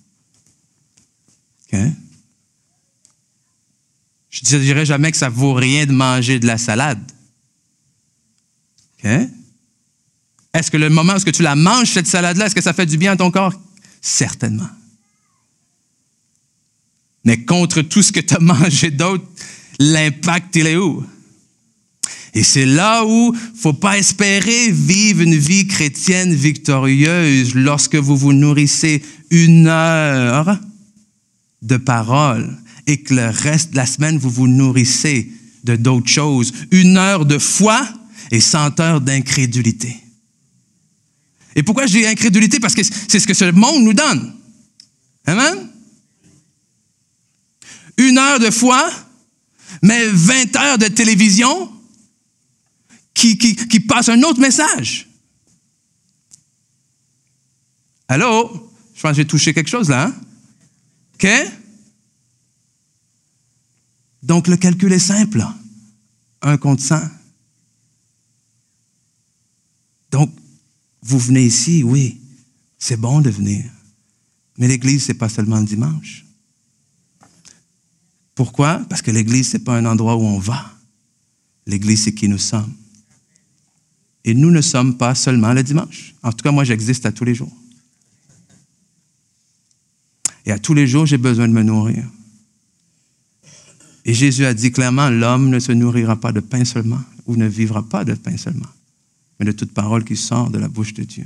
[4.29, 7.11] Je ne dirais jamais que ça vaut rien de manger de la salade.
[10.53, 12.97] Est-ce que le moment où tu la manges, cette salade-là, est-ce que ça fait du
[12.97, 13.53] bien à ton corps?
[14.01, 14.69] Certainement.
[17.25, 19.25] Mais contre tout ce que tu as mangé d'autre,
[19.79, 21.03] l'impact, il est où?
[22.35, 28.33] Et c'est là où faut pas espérer vivre une vie chrétienne victorieuse lorsque vous vous
[28.33, 30.59] nourrissez une heure
[31.61, 35.31] de parole et que le reste de la semaine, vous vous nourrissez
[35.63, 36.51] de d'autres choses.
[36.71, 37.87] Une heure de foi
[38.31, 40.02] et cent heures d'incrédulité.
[41.55, 42.59] Et pourquoi dis incrédulité?
[42.59, 44.35] Parce que c'est ce que ce monde nous donne.
[45.25, 45.69] Amen?
[47.97, 48.91] Une heure de foi,
[49.81, 51.71] mais 20 heures de télévision
[53.13, 55.07] qui, qui, qui passe un autre message.
[58.07, 58.71] Allô?
[58.95, 60.05] Je pense que j'ai touché quelque chose là.
[60.05, 60.15] Hein?
[61.15, 61.27] OK?
[64.23, 65.45] Donc le calcul est simple.
[66.41, 66.99] Un contre 100.
[70.11, 70.31] Donc,
[71.03, 72.21] vous venez ici, oui,
[72.79, 73.65] c'est bon de venir.
[74.57, 76.25] Mais l'Église, c'est pas seulement le dimanche.
[78.35, 78.79] Pourquoi?
[78.89, 80.73] Parce que l'Église, c'est pas un endroit où on va.
[81.65, 82.73] L'Église, c'est qui nous sommes.
[84.25, 86.15] Et nous ne sommes pas seulement le dimanche.
[86.23, 87.51] En tout cas, moi, j'existe à tous les jours.
[90.45, 92.05] Et à tous les jours, j'ai besoin de me nourrir.
[94.05, 97.47] Et Jésus a dit clairement, l'homme ne se nourrira pas de pain seulement, ou ne
[97.47, 98.67] vivra pas de pain seulement,
[99.39, 101.25] mais de toute parole qui sort de la bouche de Dieu.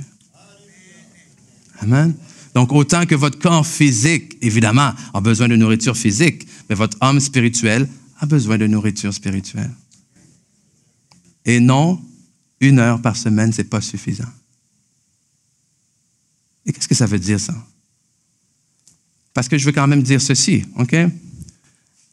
[1.80, 2.14] Amen.
[2.54, 7.20] Donc, autant que votre corps physique, évidemment, a besoin de nourriture physique, mais votre âme
[7.20, 9.70] spirituelle a besoin de nourriture spirituelle.
[11.44, 12.00] Et non,
[12.60, 14.28] une heure par semaine, ce n'est pas suffisant.
[16.66, 17.54] Et qu'est-ce que ça veut dire, ça?
[19.32, 20.96] Parce que je veux quand même dire ceci, OK?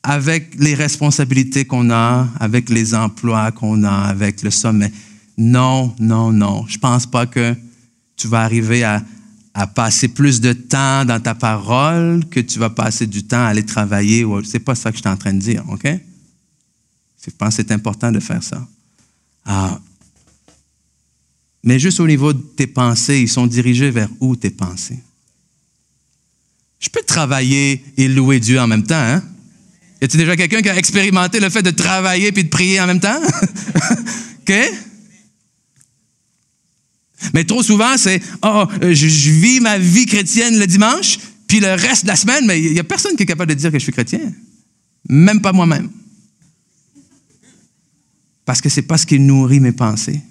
[0.03, 4.91] Avec les responsabilités qu'on a, avec les emplois qu'on a, avec le sommet,
[5.37, 6.65] non, non, non.
[6.67, 7.55] Je ne pense pas que
[8.15, 9.03] tu vas arriver à,
[9.73, 13.65] passer plus de temps dans ta parole que tu vas passer du temps à aller
[13.65, 14.25] travailler.
[14.43, 15.87] Ce n'est pas ça que je suis en train de dire, OK?
[17.25, 18.67] Je pense que c'est important de faire ça.
[19.45, 19.79] Ah.
[21.63, 24.99] Mais juste au niveau de tes pensées, ils sont dirigés vers où tes pensées?
[26.79, 29.23] Je peux travailler et louer Dieu en même temps, hein?
[30.01, 32.87] Y a-t-il déjà quelqu'un qui a expérimenté le fait de travailler puis de prier en
[32.87, 33.19] même temps?
[34.41, 34.53] OK?
[37.33, 42.03] Mais trop souvent, c'est Oh, je, vis ma vie chrétienne le dimanche, puis le reste
[42.03, 43.83] de la semaine, mais il n'y a personne qui est capable de dire que je
[43.83, 44.31] suis chrétien.
[45.07, 45.89] Même pas moi-même.
[48.43, 50.21] Parce que c'est pas ce qui nourrit mes pensées.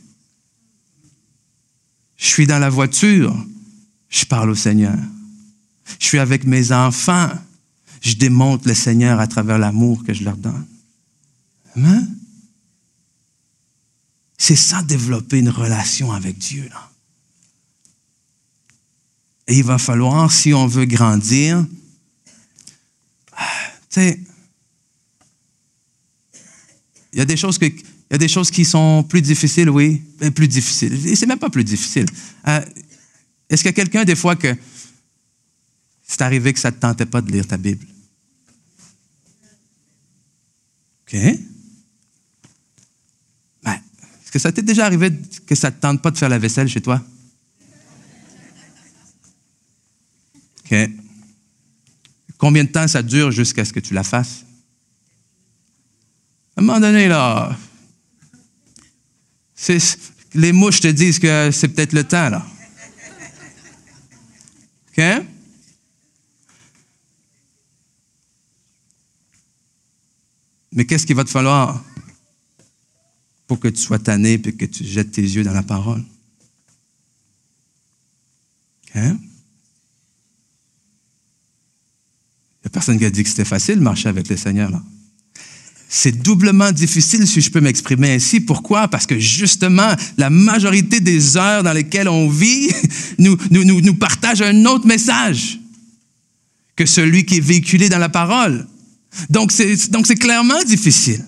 [2.17, 3.37] Je suis dans la voiture,
[4.09, 4.97] je parle au Seigneur.
[5.99, 7.31] Je suis avec mes enfants.
[8.01, 10.67] Je démontre le Seigneur à travers l'amour que je leur donne.
[11.77, 12.15] Amen.
[14.47, 16.69] C'est ça, développer une relation avec Dieu.
[16.69, 16.91] Là.
[19.47, 21.67] Et il va falloir, si on veut grandir,
[23.33, 23.39] tu
[23.89, 24.21] sais,
[27.15, 29.71] il y a des choses que, il y a des choses qui sont plus difficiles,
[29.71, 30.03] oui,
[30.35, 31.07] plus difficiles.
[31.07, 32.05] Et c'est même pas plus difficile.
[32.47, 32.61] Euh,
[33.49, 34.55] est-ce qu'il y a quelqu'un des fois que
[36.07, 37.87] c'est arrivé que ça ne te tentait pas de lire ta Bible?
[41.07, 41.17] OK?
[44.35, 45.13] Que ça t'est déjà arrivé
[45.47, 47.01] que ça ne te tente pas de faire la vaisselle chez toi?
[50.59, 50.75] OK.
[52.37, 54.45] Combien de temps ça dure jusqu'à ce que tu la fasses?
[56.57, 57.57] À un moment donné, là,
[60.35, 62.45] les mouches te disent que c'est peut-être le temps, là.
[64.89, 65.05] OK?
[70.73, 71.85] Mais qu'est-ce qu'il va te falloir?
[73.55, 76.03] Pour que tu sois tanné et que tu jettes tes yeux dans la parole?
[78.97, 79.17] Hein?
[82.59, 84.73] Il n'y a personne qui a dit que c'était facile de marcher avec le Seigneur.
[85.89, 88.41] C'est doublement difficile si je peux m'exprimer ainsi.
[88.41, 88.89] Pourquoi?
[88.89, 92.73] Parce que justement, la majorité des heures dans lesquelles on vit
[93.19, 95.61] nous, nous, nous, nous partage un autre message
[96.75, 98.67] que celui qui est véhiculé dans la parole.
[99.31, 101.25] Donc, c'est clairement difficile.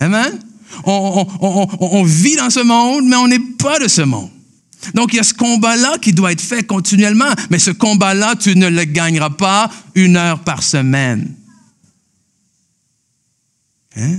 [0.00, 0.38] Amen?
[0.84, 4.30] On, vit dans ce monde, mais on n'est pas de ce monde.
[4.94, 7.32] Donc, il y a ce combat-là qui doit être fait continuellement.
[7.50, 11.34] Mais ce combat-là, tu ne le gagneras pas une heure par semaine.
[13.96, 14.18] Hein?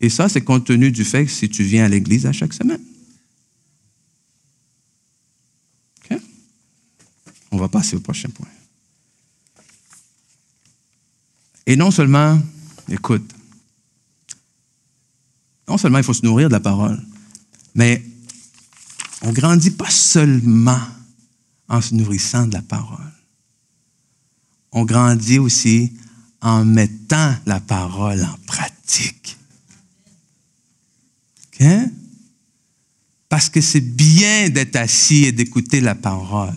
[0.00, 2.52] Et ça, c'est compte tenu du fait que si tu viens à l'église à chaque
[2.52, 2.80] semaine.
[7.50, 8.48] On va passer au prochain point.
[11.66, 12.40] Et non seulement,
[12.88, 13.34] écoute,
[15.68, 17.00] non seulement il faut se nourrir de la parole,
[17.74, 18.04] mais
[19.22, 20.80] on grandit pas seulement
[21.68, 23.12] en se nourrissant de la parole.
[24.72, 25.92] On grandit aussi
[26.40, 29.36] en mettant la parole en pratique.
[33.28, 36.54] Parce que c'est bien d'être assis et d'écouter la parole.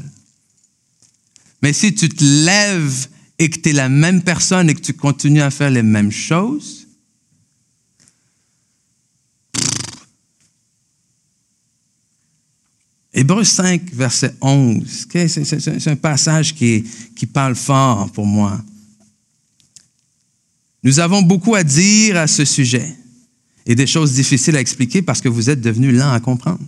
[1.61, 3.07] Mais si tu te lèves
[3.39, 6.11] et que tu es la même personne et que tu continues à faire les mêmes
[6.11, 6.80] choses,
[13.13, 16.85] Hébreu 5, verset 11, c'est un passage qui,
[17.33, 18.61] parle fort pour moi.
[20.83, 22.95] Nous avons beaucoup à dire à ce sujet
[23.65, 26.59] et des choses difficiles à expliquer parce que vous êtes devenus lents à comprendre.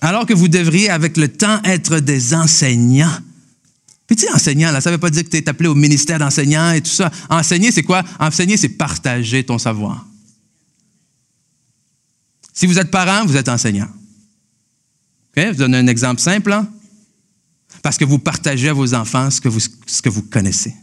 [0.00, 3.18] Alors que vous devriez, avec le temps, être des enseignants
[4.16, 6.72] sais, enseignant, là, ça ne veut pas dire que tu es appelé au ministère d'enseignant
[6.72, 7.10] et tout ça.
[7.28, 8.02] Enseigner, c'est quoi?
[8.18, 10.06] Enseigner, c'est partager ton savoir.
[12.54, 13.88] Si vous êtes parent, vous êtes enseignant.
[15.46, 16.52] Je vous donne un exemple simple.
[16.52, 16.68] Hein?
[17.82, 20.74] Parce que vous partagez à vos enfants ce que vous, ce que vous connaissez.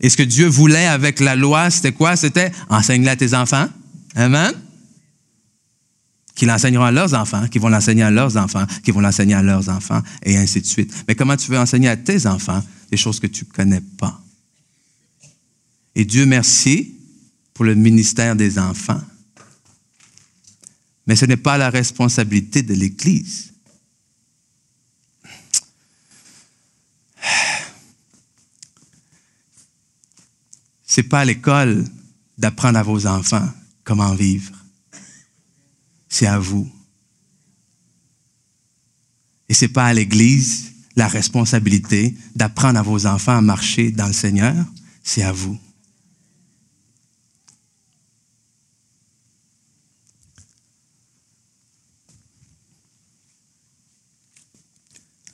[0.00, 2.16] Et ce que Dieu voulait avec la loi, c'était quoi?
[2.16, 3.68] C'était enseigner à tes enfants.
[4.16, 4.52] Amen?
[6.34, 9.42] Qu'ils l'enseigneront à leurs enfants, qu'ils vont l'enseigner à leurs enfants, qu'ils vont l'enseigner à
[9.42, 10.92] leurs enfants, et ainsi de suite.
[11.06, 14.20] Mais comment tu veux enseigner à tes enfants des choses que tu ne connais pas?
[15.94, 16.94] Et Dieu merci
[17.54, 19.00] pour le ministère des enfants.
[21.06, 23.52] Mais ce n'est pas la responsabilité de l'Église.
[30.84, 31.84] C'est pas à l'école
[32.36, 33.48] d'apprendre à vos enfants
[33.82, 34.52] comment vivre.
[36.08, 36.70] C'est à vous.
[39.48, 44.12] Et c'est pas à l'Église la responsabilité d'apprendre à vos enfants à marcher dans le
[44.12, 44.54] Seigneur.
[45.02, 45.58] C'est à vous.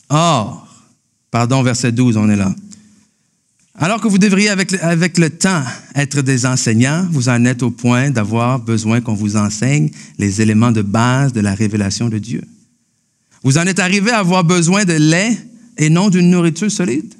[0.08, 0.66] Or,
[1.30, 2.54] pardon, verset 12, on est là.
[3.80, 5.62] Alors que vous devriez avec, avec le temps
[5.94, 10.72] être des enseignants, vous en êtes au point d'avoir besoin qu'on vous enseigne les éléments
[10.72, 12.42] de base de la révélation de Dieu.
[13.44, 15.38] Vous en êtes arrivé à avoir besoin de lait
[15.76, 17.14] et non d'une nourriture solide.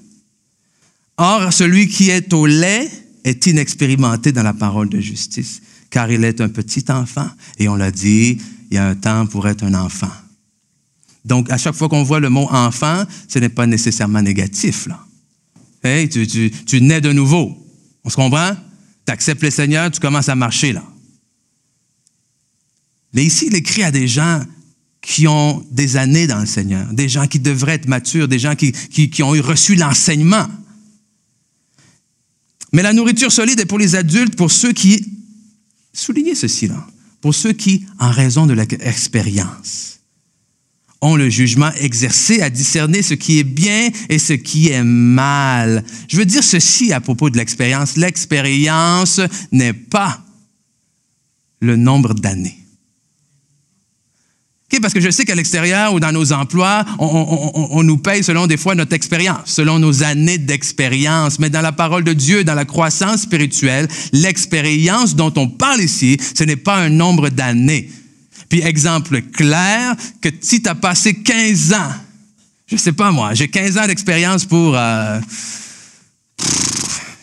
[1.17, 2.91] Or, celui qui est au lait
[3.23, 7.29] est inexpérimenté dans la parole de justice, car il est un petit enfant.
[7.59, 8.39] Et on l'a dit,
[8.71, 10.11] il y a un temps pour être un enfant.
[11.25, 14.89] Donc, à chaque fois qu'on voit le mot enfant, ce n'est pas nécessairement négatif.
[15.83, 17.57] Tu, nais de nouveau.
[18.05, 18.57] On se comprend?
[19.07, 20.85] Tu acceptes le Seigneur, tu commences à marcher là.
[23.13, 24.43] Mais ici, il écrit à des gens
[25.01, 28.55] qui ont des années dans le Seigneur, des gens qui devraient être matures, des gens
[28.55, 30.47] qui, qui, ont reçu l'enseignement.
[32.73, 35.07] Mais la nourriture solide est pour les adultes, pour ceux qui,
[35.95, 36.87] soulignez ceci là,
[37.23, 39.98] pour ceux qui, en raison de l'expérience,
[41.01, 45.85] ont le jugement exercé à discerner ce qui est bien et ce qui est mal.
[46.09, 47.97] Je veux dire ceci à propos de l'expérience.
[47.97, 49.21] L'expérience
[49.53, 50.21] n'est pas
[51.61, 52.57] le nombre d'années.
[54.83, 58.57] parce que je sais qu'à l'extérieur ou dans nos emplois, on, nous paye selon des
[58.57, 61.39] fois notre expérience, selon nos années d'expérience.
[61.39, 66.17] Mais dans la parole de Dieu, dans la croissance spirituelle, l'expérience dont on parle ici,
[66.35, 67.89] ce n'est pas un nombre d'années.
[68.49, 71.93] Puis exemple clair, que si tu as passé 15 ans,
[72.67, 74.77] je sais pas moi, j'ai 15 ans d'expérience pour...
[74.77, 75.21] Euh,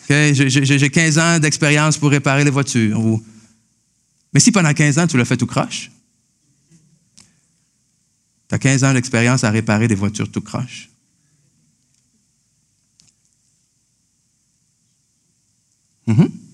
[0.07, 3.01] j'ai 15 ans d'expérience pour réparer les voitures.
[4.33, 5.89] Mais si pendant 15 ans, tu l'as fait tout croche,
[8.47, 10.89] tu as 15 ans d'expérience à réparer des voitures tout croche.
[16.07, 16.44] Mm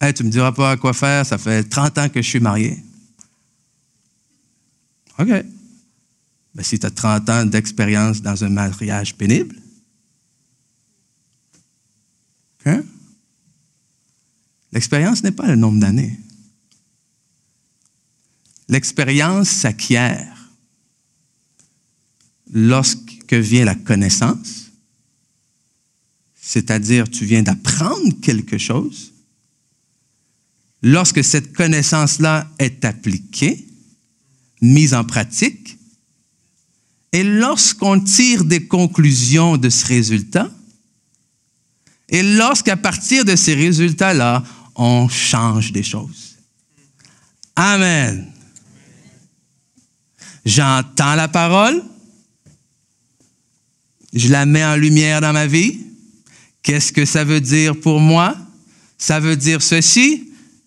[0.00, 2.82] Tu me diras pas quoi faire, ça fait 30 ans que je suis marié.
[5.18, 5.28] OK.
[5.28, 5.42] Mais
[6.54, 9.56] ben, si tu as 30 ans d'expérience dans un mariage pénible,
[12.64, 12.82] hein?
[14.72, 16.18] l'expérience n'est pas le nombre d'années.
[18.68, 20.50] L'expérience s'acquiert
[22.52, 24.70] lorsque vient la connaissance,
[26.34, 29.12] c'est-à-dire tu viens d'apprendre quelque chose,
[30.86, 33.66] lorsque cette connaissance-là est appliquée,
[34.62, 35.78] mise en pratique,
[37.12, 40.48] et lorsqu'on tire des conclusions de ce résultat,
[42.08, 44.44] et lorsqu'à partir de ces résultats-là,
[44.76, 46.36] on change des choses.
[47.56, 48.30] Amen.
[50.44, 51.82] J'entends la parole,
[54.12, 55.80] je la mets en lumière dans ma vie.
[56.62, 58.36] Qu'est-ce que ça veut dire pour moi?
[58.98, 60.26] Ça veut dire ceci,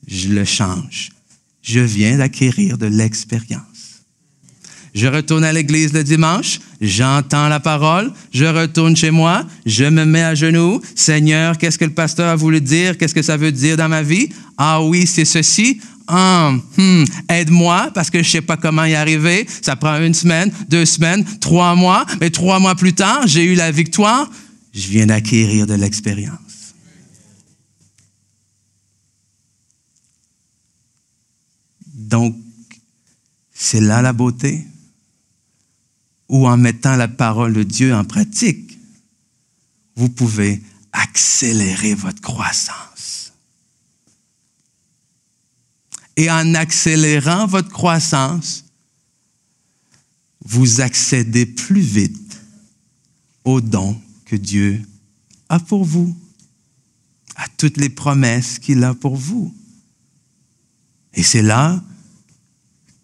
[0.10, 1.10] je le change.
[1.62, 3.64] Je viens d'acquérir de l'expérience.
[4.96, 10.04] Je retourne à l'église le dimanche, j'entends la parole, je retourne chez moi, je me
[10.04, 10.82] mets à genoux.
[10.96, 12.98] Seigneur, qu'est-ce que le pasteur a voulu dire?
[12.98, 14.30] Qu'est-ce que ça veut dire dans ma vie?
[14.58, 15.80] Ah oui, c'est ceci.
[16.08, 19.46] Ah, hmm, aide-moi parce que je sais pas comment y arriver.
[19.62, 23.54] Ça prend une semaine, deux semaines, trois mois, mais trois mois plus tard, j'ai eu
[23.54, 24.28] la victoire.
[24.74, 26.49] Je viens d'acquérir de l'expérience.
[32.10, 32.36] Donc,
[33.54, 34.66] c'est là la beauté?
[36.28, 38.78] Ou en mettant la parole de Dieu en pratique,
[39.96, 43.32] vous pouvez accélérer votre croissance?
[46.18, 48.66] Et en accélérant votre croissance,
[50.44, 52.42] vous accédez plus vite
[53.44, 54.82] aux dons que Dieu
[55.48, 56.16] a pour vous,
[57.36, 59.54] à toutes les promesses qu'il a pour vous.
[61.14, 61.84] Et c'est là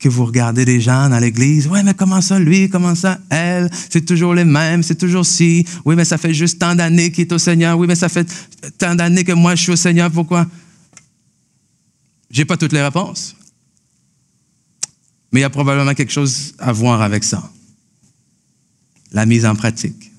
[0.05, 1.65] que vous regardez des gens dans l'église.
[1.65, 2.69] Ouais, mais comment ça, lui?
[2.69, 3.71] Comment ça, elle?
[3.89, 5.65] C'est toujours les mêmes, c'est toujours si.
[5.83, 7.75] Oui, mais ça fait juste tant d'années qu'il est au Seigneur.
[7.75, 8.31] Oui, mais ça fait
[8.77, 10.11] tant d'années que moi je suis au Seigneur.
[10.11, 10.45] Pourquoi?
[12.29, 13.35] J'ai pas toutes les réponses.
[15.31, 17.49] Mais il y a probablement quelque chose à voir avec ça.
[19.11, 20.11] La mise en pratique.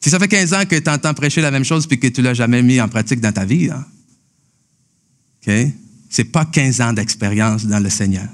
[0.00, 2.22] Si ça fait 15 ans que tu entends prêcher la même chose puis que tu
[2.22, 3.68] l'as jamais mis en pratique dans ta vie,
[5.46, 5.52] OK?
[6.10, 8.28] C'est pas 15 ans d'expérience dans le Seigneur.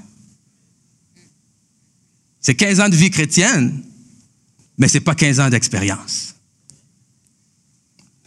[2.41, 3.83] C'est 15 ans de vie chrétienne,
[4.77, 6.35] mais c'est pas 15 ans d'expérience.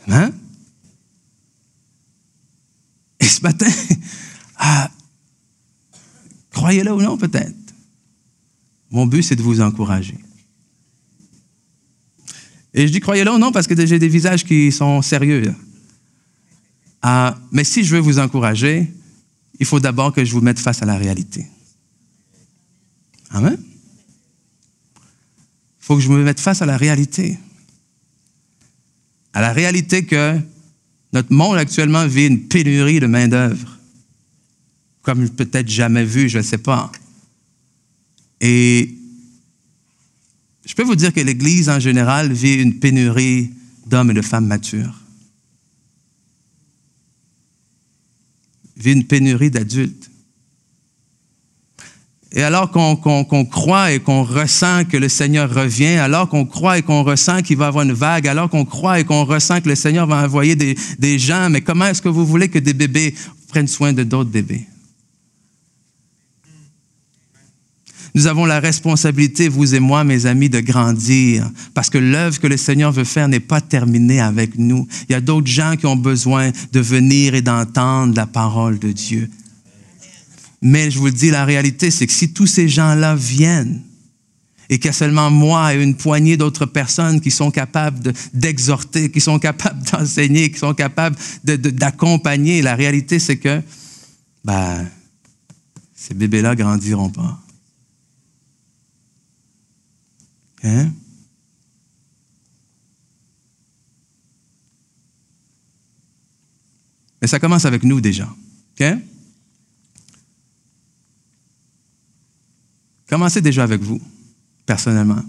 [0.08, 0.30] Hein?
[3.18, 3.70] Et ce matin,
[4.56, 4.90] ah,
[6.50, 7.56] croyez-le ou non peut-être,
[8.90, 10.18] mon but c'est de vous encourager.
[12.72, 15.54] Et je dis croyez-le ou non parce que j'ai des visages qui sont sérieux.
[17.02, 18.92] Ah, mais si je veux vous encourager,
[19.60, 21.46] il faut d'abord que je vous mette face à la réalité.
[23.30, 23.58] Amen.
[23.60, 27.38] Il faut que je me mette face à la réalité.
[29.34, 30.40] À la réalité que
[31.12, 33.78] notre monde actuellement vit une pénurie de main-d'œuvre,
[35.02, 36.90] comme peut-être jamais vu, je ne sais pas.
[38.40, 38.96] Et
[40.64, 43.50] je peux vous dire que l'Église en général vit une pénurie
[43.86, 44.99] d'hommes et de femmes matures.
[48.80, 50.10] Vit une pénurie d'adultes.
[52.32, 52.96] Et alors qu'on
[53.44, 57.56] croit et qu'on ressent que le Seigneur revient, alors qu'on croit et qu'on ressent qu'il
[57.56, 60.54] va avoir une vague, alors qu'on croit et qu'on ressent que le Seigneur va envoyer
[60.54, 63.14] des, des gens, mais comment est-ce que vous voulez que des bébés
[63.48, 64.69] prennent soin de d'autres bébés?
[68.14, 72.46] Nous avons la responsabilité, vous et moi, mes amis, de grandir, parce que l'œuvre que
[72.46, 74.86] le Seigneur veut faire n'est pas terminée avec nous.
[75.08, 78.90] Il y a d'autres gens qui ont besoin de venir et d'entendre la parole de
[78.90, 79.30] Dieu.
[80.62, 83.82] Mais je vous le dis, la réalité, c'est que si tous ces gens-là viennent,
[84.70, 89.10] et qu'il y a seulement moi et une poignée d'autres personnes qui sont capables d'exhorter,
[89.10, 93.60] qui sont capables d'enseigner, qui sont capables d'accompagner, la réalité, c'est que
[94.44, 94.86] ben,
[95.94, 97.40] ces bébés-là grandiront pas.
[100.62, 100.92] Hein?
[107.20, 108.28] Mais ça commence avec nous déjà.
[113.08, 114.00] Commencez déjà avec vous,
[114.64, 115.22] personnellement.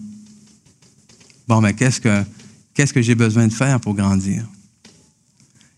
[1.48, 4.46] Bon, mais qu'est-ce que, j'ai besoin de faire pour grandir?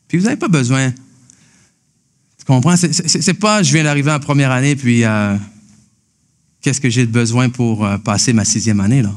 [0.08, 0.91] Puis vous n'avez pas besoin.
[0.91, 2.76] Tu comprends?
[2.76, 5.36] C'est, pas je viens d'arriver en première année, puis euh,
[6.62, 9.16] qu'est-ce que j'ai besoin pour euh, passer ma sixième année, là?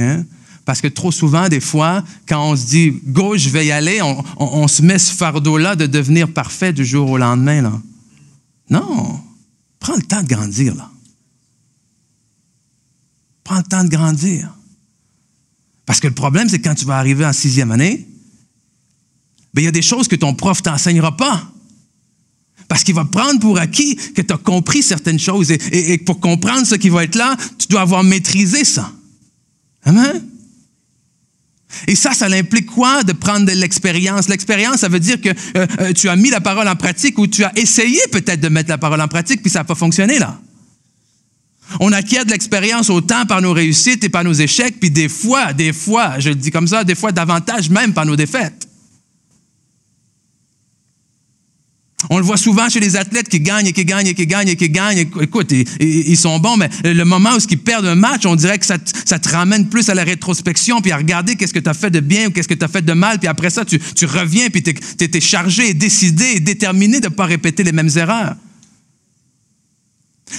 [0.00, 0.24] Hein?
[0.64, 4.00] Parce que trop souvent, des fois, quand on se dit go, je vais y aller,
[4.38, 7.82] on, se met ce fardeau-là de devenir parfait du jour au lendemain.
[8.68, 9.20] Non.
[9.78, 10.74] Prends le temps de grandir.
[10.74, 10.90] Là.
[13.42, 14.54] Prends le temps de grandir.
[15.86, 18.06] Parce que le problème, c'est quand tu vas arriver en sixième année,
[19.52, 21.50] ben, il y a des choses que ton prof t'enseignera pas.
[22.68, 25.50] Parce qu'il va prendre pour acquis que tu as compris certaines choses.
[25.50, 28.92] et, pour comprendre ce qui va être là, tu dois avoir maîtrisé ça.
[31.86, 34.28] Et ça, ça implique quoi de prendre de l'expérience?
[34.28, 37.26] L'expérience, ça veut dire que euh, euh, tu as mis la parole en pratique ou
[37.26, 40.18] tu as essayé peut-être de mettre la parole en pratique, puis ça n'a pas fonctionné
[40.18, 40.38] là.
[41.78, 45.52] On acquiert de l'expérience autant par nos réussites et par nos échecs, puis des fois,
[45.52, 48.69] des fois, je le dis comme ça, des fois davantage même par nos défaites.
[52.12, 54.48] On le voit souvent chez les athlètes qui gagnent et qui gagnent et qui gagnent
[54.48, 55.06] et qui gagnent.
[55.20, 58.66] Écoute, ils, sont bons, mais le moment où ils perdent un match, on dirait que
[58.66, 61.90] ça, te ramène plus à la rétrospection, puis à regarder qu'est-ce que tu as fait
[61.90, 64.50] de bien ou qu'est-ce que tu as fait de mal, puis après ça, tu, reviens,
[64.50, 68.34] puis tu es, chargé et décidé et déterminé de ne pas répéter les mêmes erreurs.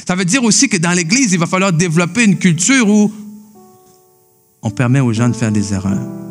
[0.06, 3.14] Ça veut dire aussi que dans l'Église, il va falloir développer une culture où
[4.62, 6.31] on permet aux gens de faire des erreurs.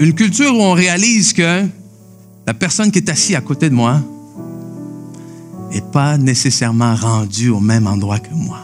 [0.00, 1.66] Une culture où on réalise que
[2.46, 4.00] la personne qui est assise à côté de moi
[5.72, 8.60] n'est pas nécessairement rendue au même endroit que moi.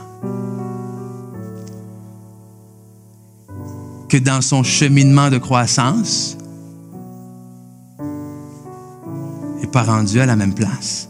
[4.09, 6.37] Que dans son cheminement de croissance,
[9.61, 11.09] n'est pas rendu à la même place.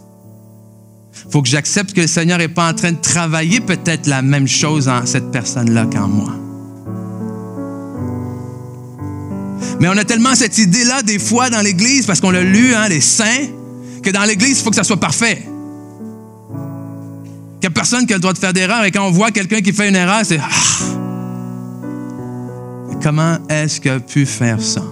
[1.26, 4.22] Il faut que j'accepte que le Seigneur n'est pas en train de travailler peut-être la
[4.22, 6.43] même chose en cette personne-là qu'en moi.
[9.84, 12.88] Mais on a tellement cette idée-là des fois dans l'Église, parce qu'on l'a lu, hein,
[12.88, 13.48] les saints,
[14.02, 15.42] que dans l'Église, il faut que ça soit parfait.
[17.60, 18.82] Qu'il n'y a personne qui a le droit de faire d'erreur.
[18.86, 20.46] Et quand on voit quelqu'un qui fait une erreur, c'est ah!
[23.02, 24.82] Comment est-ce qu'il a pu faire ça?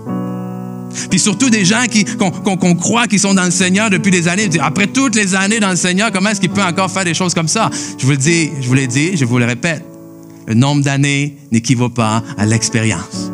[1.09, 1.85] Puis surtout des gens
[2.19, 4.51] qu'on, croit qu'ils sont dans le Seigneur depuis des années.
[4.61, 7.33] Après toutes les années dans le Seigneur, comment est-ce qu'il peut encore faire des choses
[7.33, 7.71] comme ça?
[7.97, 9.83] Je vous le dis, je vous l'ai dit, je vous le répète.
[10.47, 13.32] Le nombre d'années n'équivaut pas à l'expérience.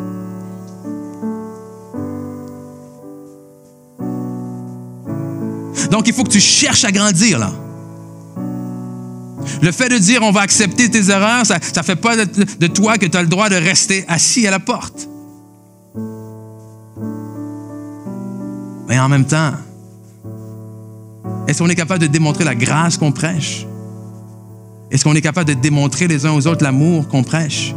[5.91, 7.51] Donc, il faut que tu cherches à grandir, là.
[9.61, 12.97] Le fait de dire on va accepter tes erreurs, ça ne fait pas de, toi
[12.97, 15.07] que tu as le droit de rester assis à la porte.
[18.87, 19.53] Mais en même temps,
[21.47, 23.65] est-ce qu'on est capable de démontrer la grâce qu'on prêche?
[24.91, 27.73] Est-ce qu'on est capable de démontrer les uns aux autres l'amour qu'on prêche?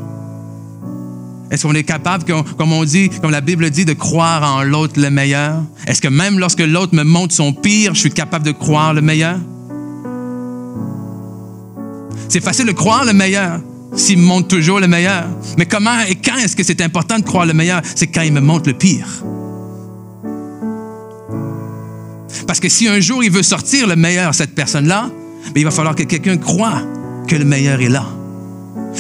[1.53, 4.99] Est-ce qu'on est capable, comme on dit, comme la Bible dit, de croire en l'autre
[4.99, 5.63] le meilleur?
[5.87, 9.03] Est-ce que même lorsque l'autre me montre son pire, je suis capable de croire le
[9.03, 9.37] meilleur?
[12.31, 13.61] C'est facile de croire le meilleur
[13.95, 15.27] s'il me montre toujours le meilleur.
[15.59, 17.83] Mais comment et quand est-ce que c'est important de croire le meilleur?
[17.95, 19.07] C'est quand il me montre le pire.
[22.47, 25.11] Parce que si un jour il veut sortir le meilleur, cette personne-là,
[25.45, 26.81] ben, il va falloir que quelqu'un croit
[27.29, 28.07] que le meilleur est là.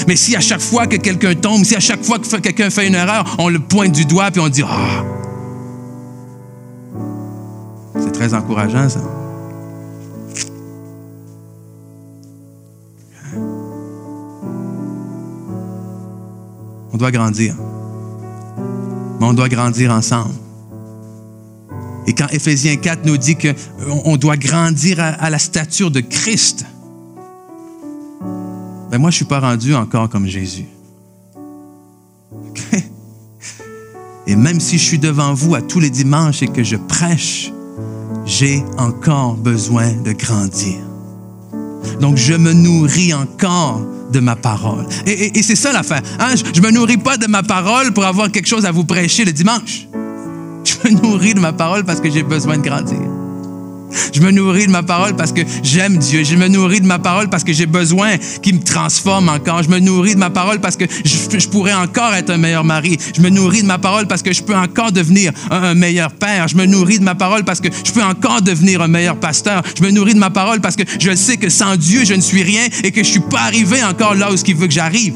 [0.07, 2.86] Mais si à chaque fois que quelqu'un tombe, si à chaque fois que quelqu'un fait
[2.86, 5.05] une erreur, on le pointe du doigt puis on dit Ah!
[8.01, 9.01] C'est très encourageant, ça.
[16.93, 17.55] On doit grandir.
[19.20, 20.34] Mais on doit grandir ensemble.
[22.07, 26.66] Et quand Éphésiens 4 nous dit qu'on doit grandir à la stature de Christ,
[28.93, 30.66] ben moi, je ne suis pas rendu encore comme Jésus.
[34.26, 37.51] Et même si je suis devant vous à tous les dimanches et que je prêche,
[38.26, 40.76] j'ai encore besoin de grandir.
[42.03, 43.80] Donc, je me nourris encore
[44.12, 44.86] de ma parole.
[45.07, 46.03] Et, c'est ça l'affaire.
[46.20, 46.34] Hein?
[46.36, 49.24] Je ne me nourris pas de ma parole pour avoir quelque chose à vous prêcher
[49.24, 49.88] le dimanche.
[50.64, 53.01] Je me nourris de ma parole parce que j'ai besoin de grandir.
[54.12, 56.24] Je me nourris de ma parole parce que j'aime Dieu.
[56.24, 59.62] Je me nourris de ma parole parce que j'ai besoin qu'il me transforme encore.
[59.62, 62.99] Je me nourris de ma parole parce que je, pourrais encore être un meilleur mari.
[63.16, 66.49] Je me nourris de ma parole parce que je peux encore devenir un, meilleur père.
[66.49, 69.62] Je me nourris de ma parole parce que je peux encore devenir un meilleur pasteur.
[69.76, 72.20] Je me nourris de ma parole parce que je sais que sans Dieu, je ne
[72.20, 74.72] suis rien et que je ne suis pas arrivé encore là où il veut que
[74.72, 75.14] j'arrive.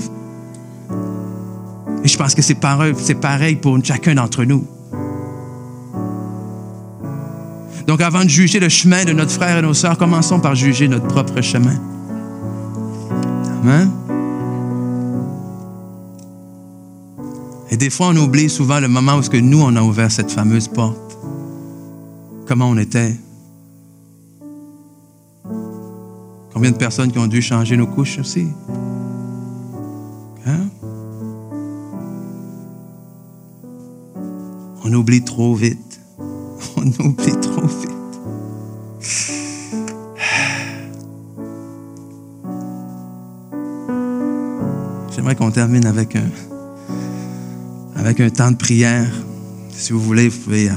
[2.04, 4.75] Et je pense que c'est pareil pour chacun d'entre nous.
[7.86, 10.88] Donc avant de juger le chemin de notre frère et nos sœurs, commençons par juger
[10.88, 11.76] notre propre chemin.
[13.62, 13.90] Amen.
[17.70, 20.66] Et des fois, on oublie souvent le moment où nous, on a ouvert cette fameuse
[20.68, 21.18] porte.
[22.46, 23.14] Comment on était.
[26.52, 28.48] Combien de personnes qui ont dû changer nos couches aussi.
[30.46, 30.68] Hein?
[34.84, 35.95] On oublie trop vite.
[36.76, 37.90] On oublie trop vite.
[45.14, 46.28] J'aimerais qu'on termine avec un,
[47.96, 49.10] avec un temps de prière.
[49.70, 50.74] Si vous voulez, vous pouvez euh,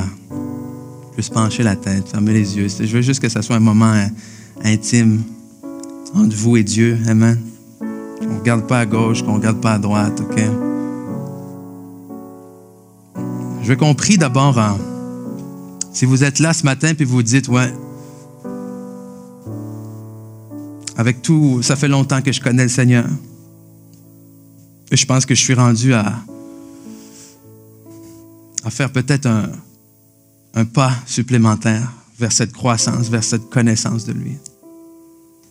[1.17, 2.67] juste pencher la tête, fermer les yeux.
[2.67, 4.05] Je veux juste que ce soit un moment euh,
[4.63, 5.21] intime
[6.15, 6.97] entre vous et Dieu.
[7.07, 7.39] Amen.
[7.79, 10.41] Qu'on ne regarde pas à gauche, qu'on ne regarde pas à droite, OK?
[13.61, 14.57] Je veux qu'on prie d'abord
[15.99, 17.73] si vous êtes là ce matin puis vous dites, ouais,
[20.95, 23.05] avec tout, ça fait longtemps que je connais le Seigneur.
[24.91, 26.15] Et je pense que je suis rendu à,
[28.63, 29.49] à faire peut-être un,
[30.53, 34.37] un pas supplémentaire vers cette croissance, vers cette connaissance de lui.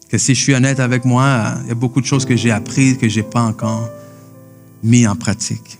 [0.09, 2.53] Que si je suis honnête avec moi, il y a beaucoup de choses que j'ai
[2.53, 3.86] apprises que je n'ai pas encore
[4.82, 5.78] mis en pratique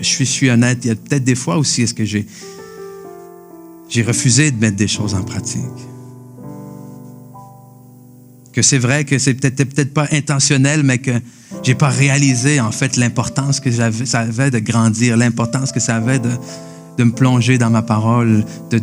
[0.00, 2.26] je suis, honnête, il y a peut-être des fois aussi, est-ce que j'ai,
[3.88, 5.62] j'ai refusé de mettre des choses en pratique?
[8.52, 11.12] Que c'est vrai que c'est peut-être, peut-être pas intentionnel, mais que
[11.62, 16.18] j'ai pas réalisé en fait l'importance que ça avait de grandir, l'importance que ça avait
[16.18, 16.30] de,
[16.98, 18.78] de me plonger dans ma parole, de,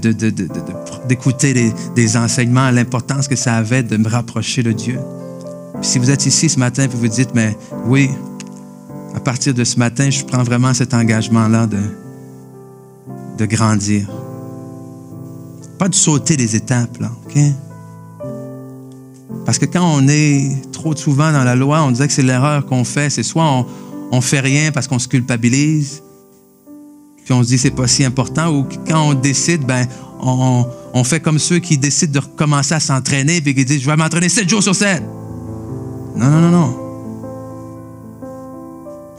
[1.08, 5.00] d'écouter des enseignements, l'importance que ça avait de me rapprocher de Dieu.
[5.82, 7.56] si vous êtes ici ce matin et vous dites, mais
[7.86, 8.10] oui,
[9.16, 11.80] à partir de ce matin, je prends vraiment cet engagement-là de,
[13.38, 14.08] de grandir.
[15.78, 17.38] Pas de sauter des étapes, OK?
[19.46, 22.66] Parce que quand on est trop souvent dans la loi, on dirait que c'est l'erreur
[22.66, 23.10] qu'on fait.
[23.10, 23.66] C'est soit on,
[24.12, 26.04] on fait rien parce qu'on se culpabilise,
[27.24, 29.88] puis on se dit c'est pas si important, ou quand on décide, ben
[30.22, 33.96] on, fait comme ceux qui décident de recommencer à s'entraîner, puis qui disent je vais
[33.96, 35.02] m'entraîner sept jours sur sept.
[36.16, 36.91] Non, non, non, non.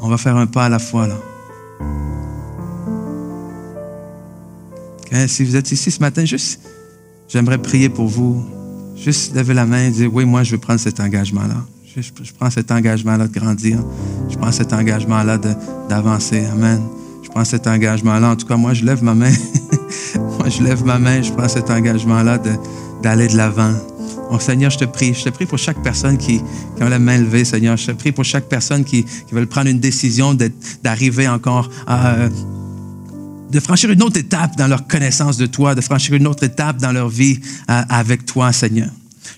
[0.02, 1.16] On va faire un pas à la fois là.
[5.28, 6.60] Si vous êtes ici ce matin, juste,
[7.28, 8.44] j'aimerais prier pour vous.
[8.96, 11.56] Juste lever la main et dire, oui, moi, je veux prendre cet engagement-là.
[11.94, 13.78] Je, je, prends cet engagement-là de grandir.
[14.30, 15.38] Je prends cet engagement-là
[15.88, 16.44] d'avancer.
[16.52, 16.80] Amen.
[17.22, 18.30] Je prends cet engagement-là.
[18.30, 19.32] En tout cas, moi, je lève ma main.
[20.38, 21.20] moi, je lève ma main.
[21.20, 22.38] Je prends cet engagement-là
[23.02, 23.74] d'aller de l'avant,
[24.34, 25.12] Oh Seigneur, je te prie.
[25.12, 26.40] Je te prie pour chaque personne qui,
[26.80, 27.76] a la main levée, Seigneur.
[27.76, 30.34] Je te prie pour chaque personne qui, veut prendre une décision
[30.82, 32.14] d'arriver encore à,
[33.50, 36.78] de franchir une autre étape dans leur connaissance de toi, de franchir une autre étape
[36.78, 38.88] dans leur vie avec toi, Seigneur.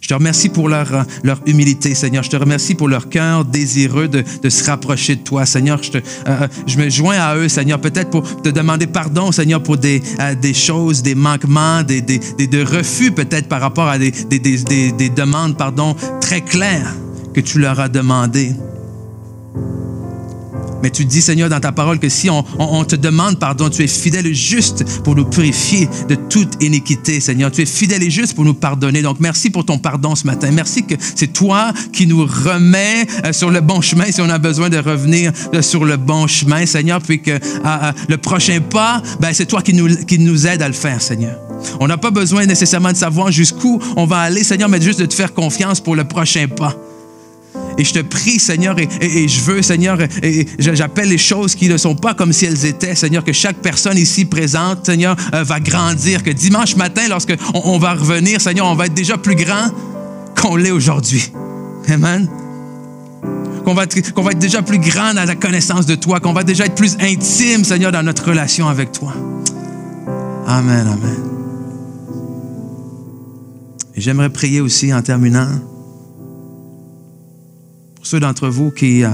[0.01, 2.23] Je te remercie pour leur, euh, leur humilité, Seigneur.
[2.23, 5.83] Je te remercie pour leur cœur désireux de, de se rapprocher de toi, Seigneur.
[5.83, 9.63] Je, te, euh, je me joins à eux, Seigneur, peut-être pour te demander pardon, Seigneur,
[9.63, 10.03] pour des,
[10.41, 15.57] des choses, des manquements, des, des, des refus peut-être par rapport à des, des, demandes,
[15.57, 16.95] pardon, très claires
[17.33, 18.53] que tu leur as demandées.
[20.85, 23.87] Mais tu dis, Seigneur, dans ta parole que si on, te demande pardon, tu es
[23.87, 27.51] fidèle et juste pour nous purifier de toute iniquité, Seigneur.
[27.51, 29.01] Tu es fidèle et juste pour nous pardonner.
[29.01, 30.51] Donc, merci pour ton pardon ce matin.
[30.51, 34.37] Merci que c'est toi qui nous remets euh, sur le bon chemin si on a
[34.37, 37.01] besoin de revenir euh, sur le bon chemin, Seigneur.
[37.01, 37.39] Puis que
[38.09, 41.39] le prochain pas, ben, c'est toi qui nous, qui nous aide à le faire, Seigneur.
[41.81, 45.07] On n'a pas besoin nécessairement de savoir jusqu'où on va aller, Seigneur, mais juste de
[45.07, 46.77] te faire confiance pour le prochain pas.
[47.79, 51.77] Et je te prie, Seigneur, et, je veux, Seigneur, et j'appelle les choses qui ne
[51.77, 55.61] sont pas comme si elles étaient, Seigneur, que chaque personne ici présente, Seigneur, euh, va
[55.61, 59.71] grandir, que dimanche matin, lorsque on, va revenir, Seigneur, on va être déjà plus grand
[60.41, 61.33] qu'on l'est aujourd'hui.
[61.89, 62.29] Amen.
[63.65, 66.67] Qu'on va, va être déjà plus grand dans la connaissance de toi, qu'on va déjà
[66.67, 69.15] être plus intime, Seigneur, dans notre relation avec toi.
[70.47, 71.35] Amen, amen.
[73.97, 75.49] J'aimerais prier aussi en terminant
[78.05, 79.09] ceux d'entre vous qui, euh,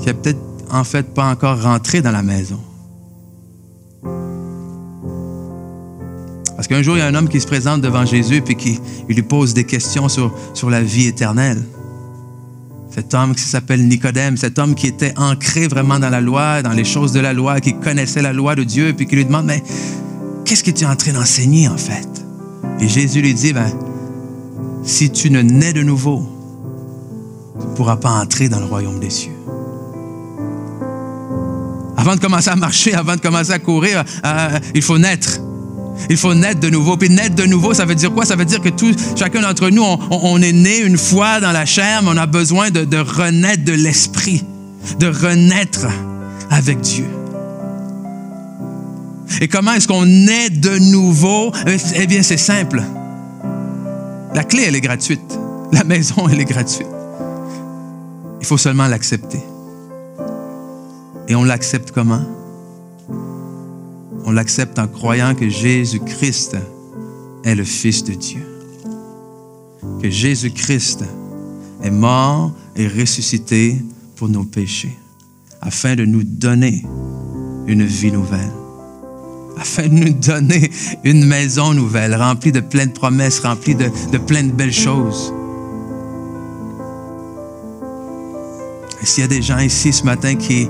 [0.00, 2.60] qui a peut-être pas encore rentré dans la maison.
[6.56, 8.78] Parce qu'un jour, il y a un homme qui se présente devant Jésus et qui
[9.08, 11.62] lui pose des questions sur, la vie éternelle.
[12.90, 16.72] Cet homme qui s'appelle Nicodème, cet homme qui était ancré vraiment dans la loi, dans
[16.72, 19.46] les choses de la loi, qui connaissait la loi de Dieu, puis qui lui demande,
[19.46, 19.62] mais
[20.44, 22.08] qu'est-ce que tu es en train d'enseigner en fait?
[22.80, 23.70] Et Jésus lui dit, ben,
[24.84, 26.41] si tu ne nais de nouveau,
[27.66, 29.32] ne pourras pas entrer dans le royaume des cieux.
[31.96, 35.40] Avant de commencer à marcher, avant de commencer à courir, euh, il faut naître.
[36.10, 36.96] Il faut naître de nouveau.
[36.96, 38.24] Puis naître de nouveau, ça veut dire quoi?
[38.24, 41.64] Ça veut dire que tout, chacun d'entre nous, on, est né une fois dans la
[41.64, 44.42] chair, mais on a besoin de, de renaître de l'esprit,
[44.98, 45.86] de renaître
[46.50, 47.06] avec Dieu.
[49.40, 51.52] Et comment est-ce qu'on naît de nouveau?
[51.94, 52.82] Eh bien, c'est simple.
[54.34, 55.38] La clé, elle est gratuite.
[55.72, 56.86] La maison, elle est gratuite.
[58.42, 59.40] Il faut seulement l'accepter.
[61.28, 62.22] Et on l'accepte comment?
[64.24, 66.56] On l'accepte en croyant que Jésus-Christ
[67.44, 68.42] est le Fils de Dieu.
[70.02, 71.04] Que Jésus-Christ
[71.84, 73.80] est mort et ressuscité
[74.16, 74.98] pour nos péchés,
[75.60, 76.84] afin de nous donner
[77.68, 78.52] une vie nouvelle,
[79.56, 80.68] afin de nous donner
[81.04, 85.32] une maison nouvelle, remplie de pleines promesses, remplie de, de plein de belles choses.
[89.02, 90.68] Et s'il y a des gens ici ce matin qui,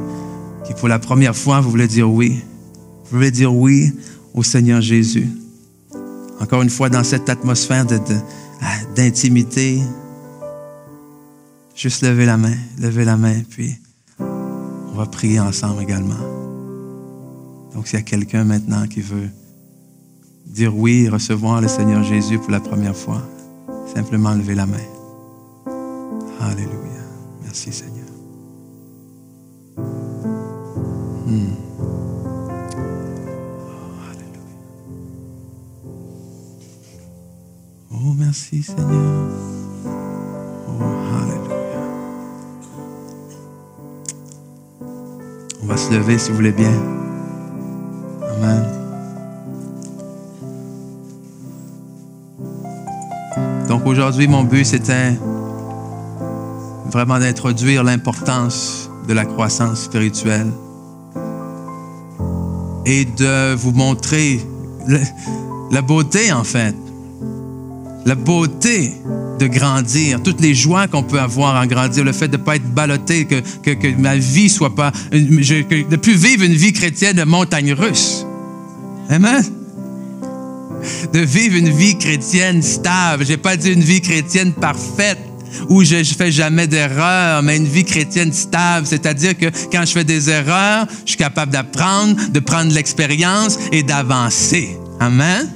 [0.64, 2.42] qui, pour la première fois, vous voulez dire oui,
[3.04, 3.92] vous voulez dire oui
[4.34, 5.28] au Seigneur Jésus.
[6.40, 7.86] Encore une fois, dans cette atmosphère
[8.60, 8.66] ah,
[8.96, 9.82] d'intimité, de,
[11.74, 13.76] juste lever la main, lever la main, puis
[14.18, 16.14] on va prier ensemble également.
[17.74, 19.28] Donc, s'il y a quelqu'un maintenant qui veut
[20.46, 23.22] dire oui, recevoir le Seigneur Jésus pour la première fois,
[23.94, 24.78] simplement lever la main.
[26.40, 26.72] Alléluia.
[27.42, 28.02] Merci Seigneur.
[38.60, 38.86] Seigneur.
[40.68, 40.82] Oh,
[41.16, 41.56] alléluia.
[45.62, 46.72] On va se lever si vous voulez bien.
[48.36, 48.64] Amen.
[53.68, 55.18] Donc aujourd'hui, mon but, c'était
[56.90, 60.52] vraiment d'introduire l'importance de la croissance spirituelle
[62.84, 64.46] et de vous montrer
[65.70, 66.76] la beauté, en fait.
[68.04, 68.94] La beauté
[69.38, 72.56] de grandir, toutes les joies qu'on peut avoir en grandir, le fait de ne pas
[72.56, 74.92] être ballotté, que, que, ma vie soit pas.
[75.12, 78.26] Je, que, de plus vivre une vie chrétienne de montagne russe.
[79.08, 79.44] Amen?
[81.12, 83.24] De vivre une vie chrétienne stable.
[83.24, 85.18] Je n'ai pas dit une vie chrétienne parfaite
[85.68, 89.92] où je ne fais jamais d'erreur, mais une vie chrétienne stable, c'est-à-dire que quand je
[89.92, 94.76] fais des erreurs, je suis capable d'apprendre, de prendre l'expérience et d'avancer.
[94.98, 95.48] Amen.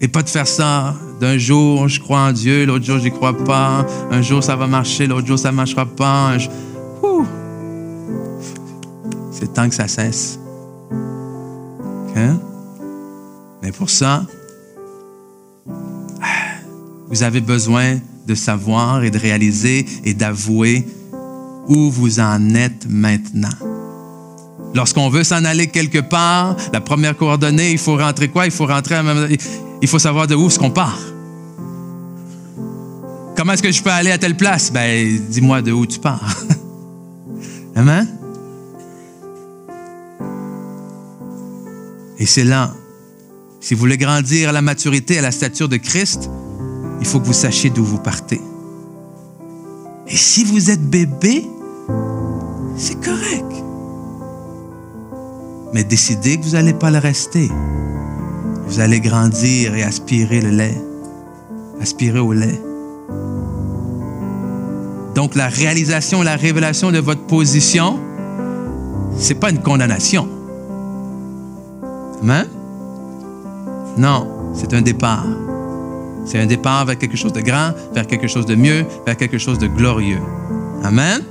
[0.00, 3.36] Et pas de faire ça d'un jour, je crois en Dieu, l'autre jour, j'y crois
[3.44, 3.86] pas.
[4.10, 6.38] Un jour, ça va marcher, l'autre jour, ça marchera pas.
[9.30, 10.38] C'est temps que ça cesse.
[13.62, 14.24] Mais pour ça,
[17.08, 20.86] vous avez besoin de savoir et de réaliser et d'avouer
[21.68, 23.48] où vous en êtes maintenant.
[24.74, 28.46] Lorsqu'on veut s'en aller quelque part, la première coordonnée, il faut rentrer quoi?
[28.46, 29.02] Il faut rentrer à
[29.82, 30.98] Il faut savoir de où est-ce qu'on part.
[33.36, 34.70] Comment est-ce que je peux aller à telle place?
[34.70, 36.36] Ben, dis-moi de où tu pars.
[37.74, 38.06] Amen?
[42.18, 42.74] Et c'est là,
[43.60, 46.28] si vous voulez grandir à la maturité, à la stature de Christ,
[47.00, 48.40] il faut que vous sachiez d'où vous partez.
[50.06, 51.46] Et si vous êtes bébé,
[52.76, 53.64] c'est correct.
[55.72, 57.48] Mais décidez que vous n'allez pas le rester.
[58.70, 60.80] Vous allez grandir et aspirer le lait.
[61.82, 62.62] Aspirer au lait.
[65.16, 67.98] Donc la réalisation, la révélation de votre position,
[69.18, 70.28] c'est pas une condamnation.
[72.22, 72.46] Amen?
[73.98, 75.26] Non, c'est un départ.
[76.24, 79.38] C'est un départ vers quelque chose de grand, vers quelque chose de mieux, vers quelque
[79.38, 80.20] chose de glorieux.
[80.84, 81.22] Amen?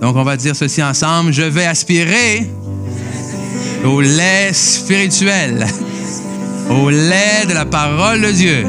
[0.00, 2.50] Donc on va dire ceci ensemble, je vais aspirer
[3.84, 5.66] au lait spirituel,
[6.70, 8.66] au lait de la parole de Dieu,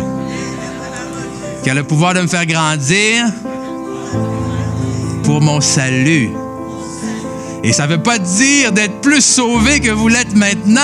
[1.63, 3.25] qui a le pouvoir de me faire grandir
[5.23, 6.29] pour mon salut.
[7.63, 10.81] Et ça ne veut pas dire d'être plus sauvé que vous l'êtes maintenant.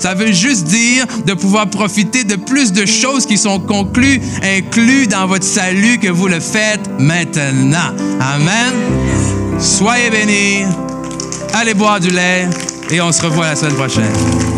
[0.00, 5.08] Ça veut juste dire de pouvoir profiter de plus de choses qui sont conclues, incluses
[5.08, 7.94] dans votre salut que vous le faites maintenant.
[8.20, 8.72] Amen.
[9.60, 10.64] Soyez bénis.
[11.52, 12.48] Allez boire du lait
[12.90, 14.53] et on se revoit la semaine prochaine.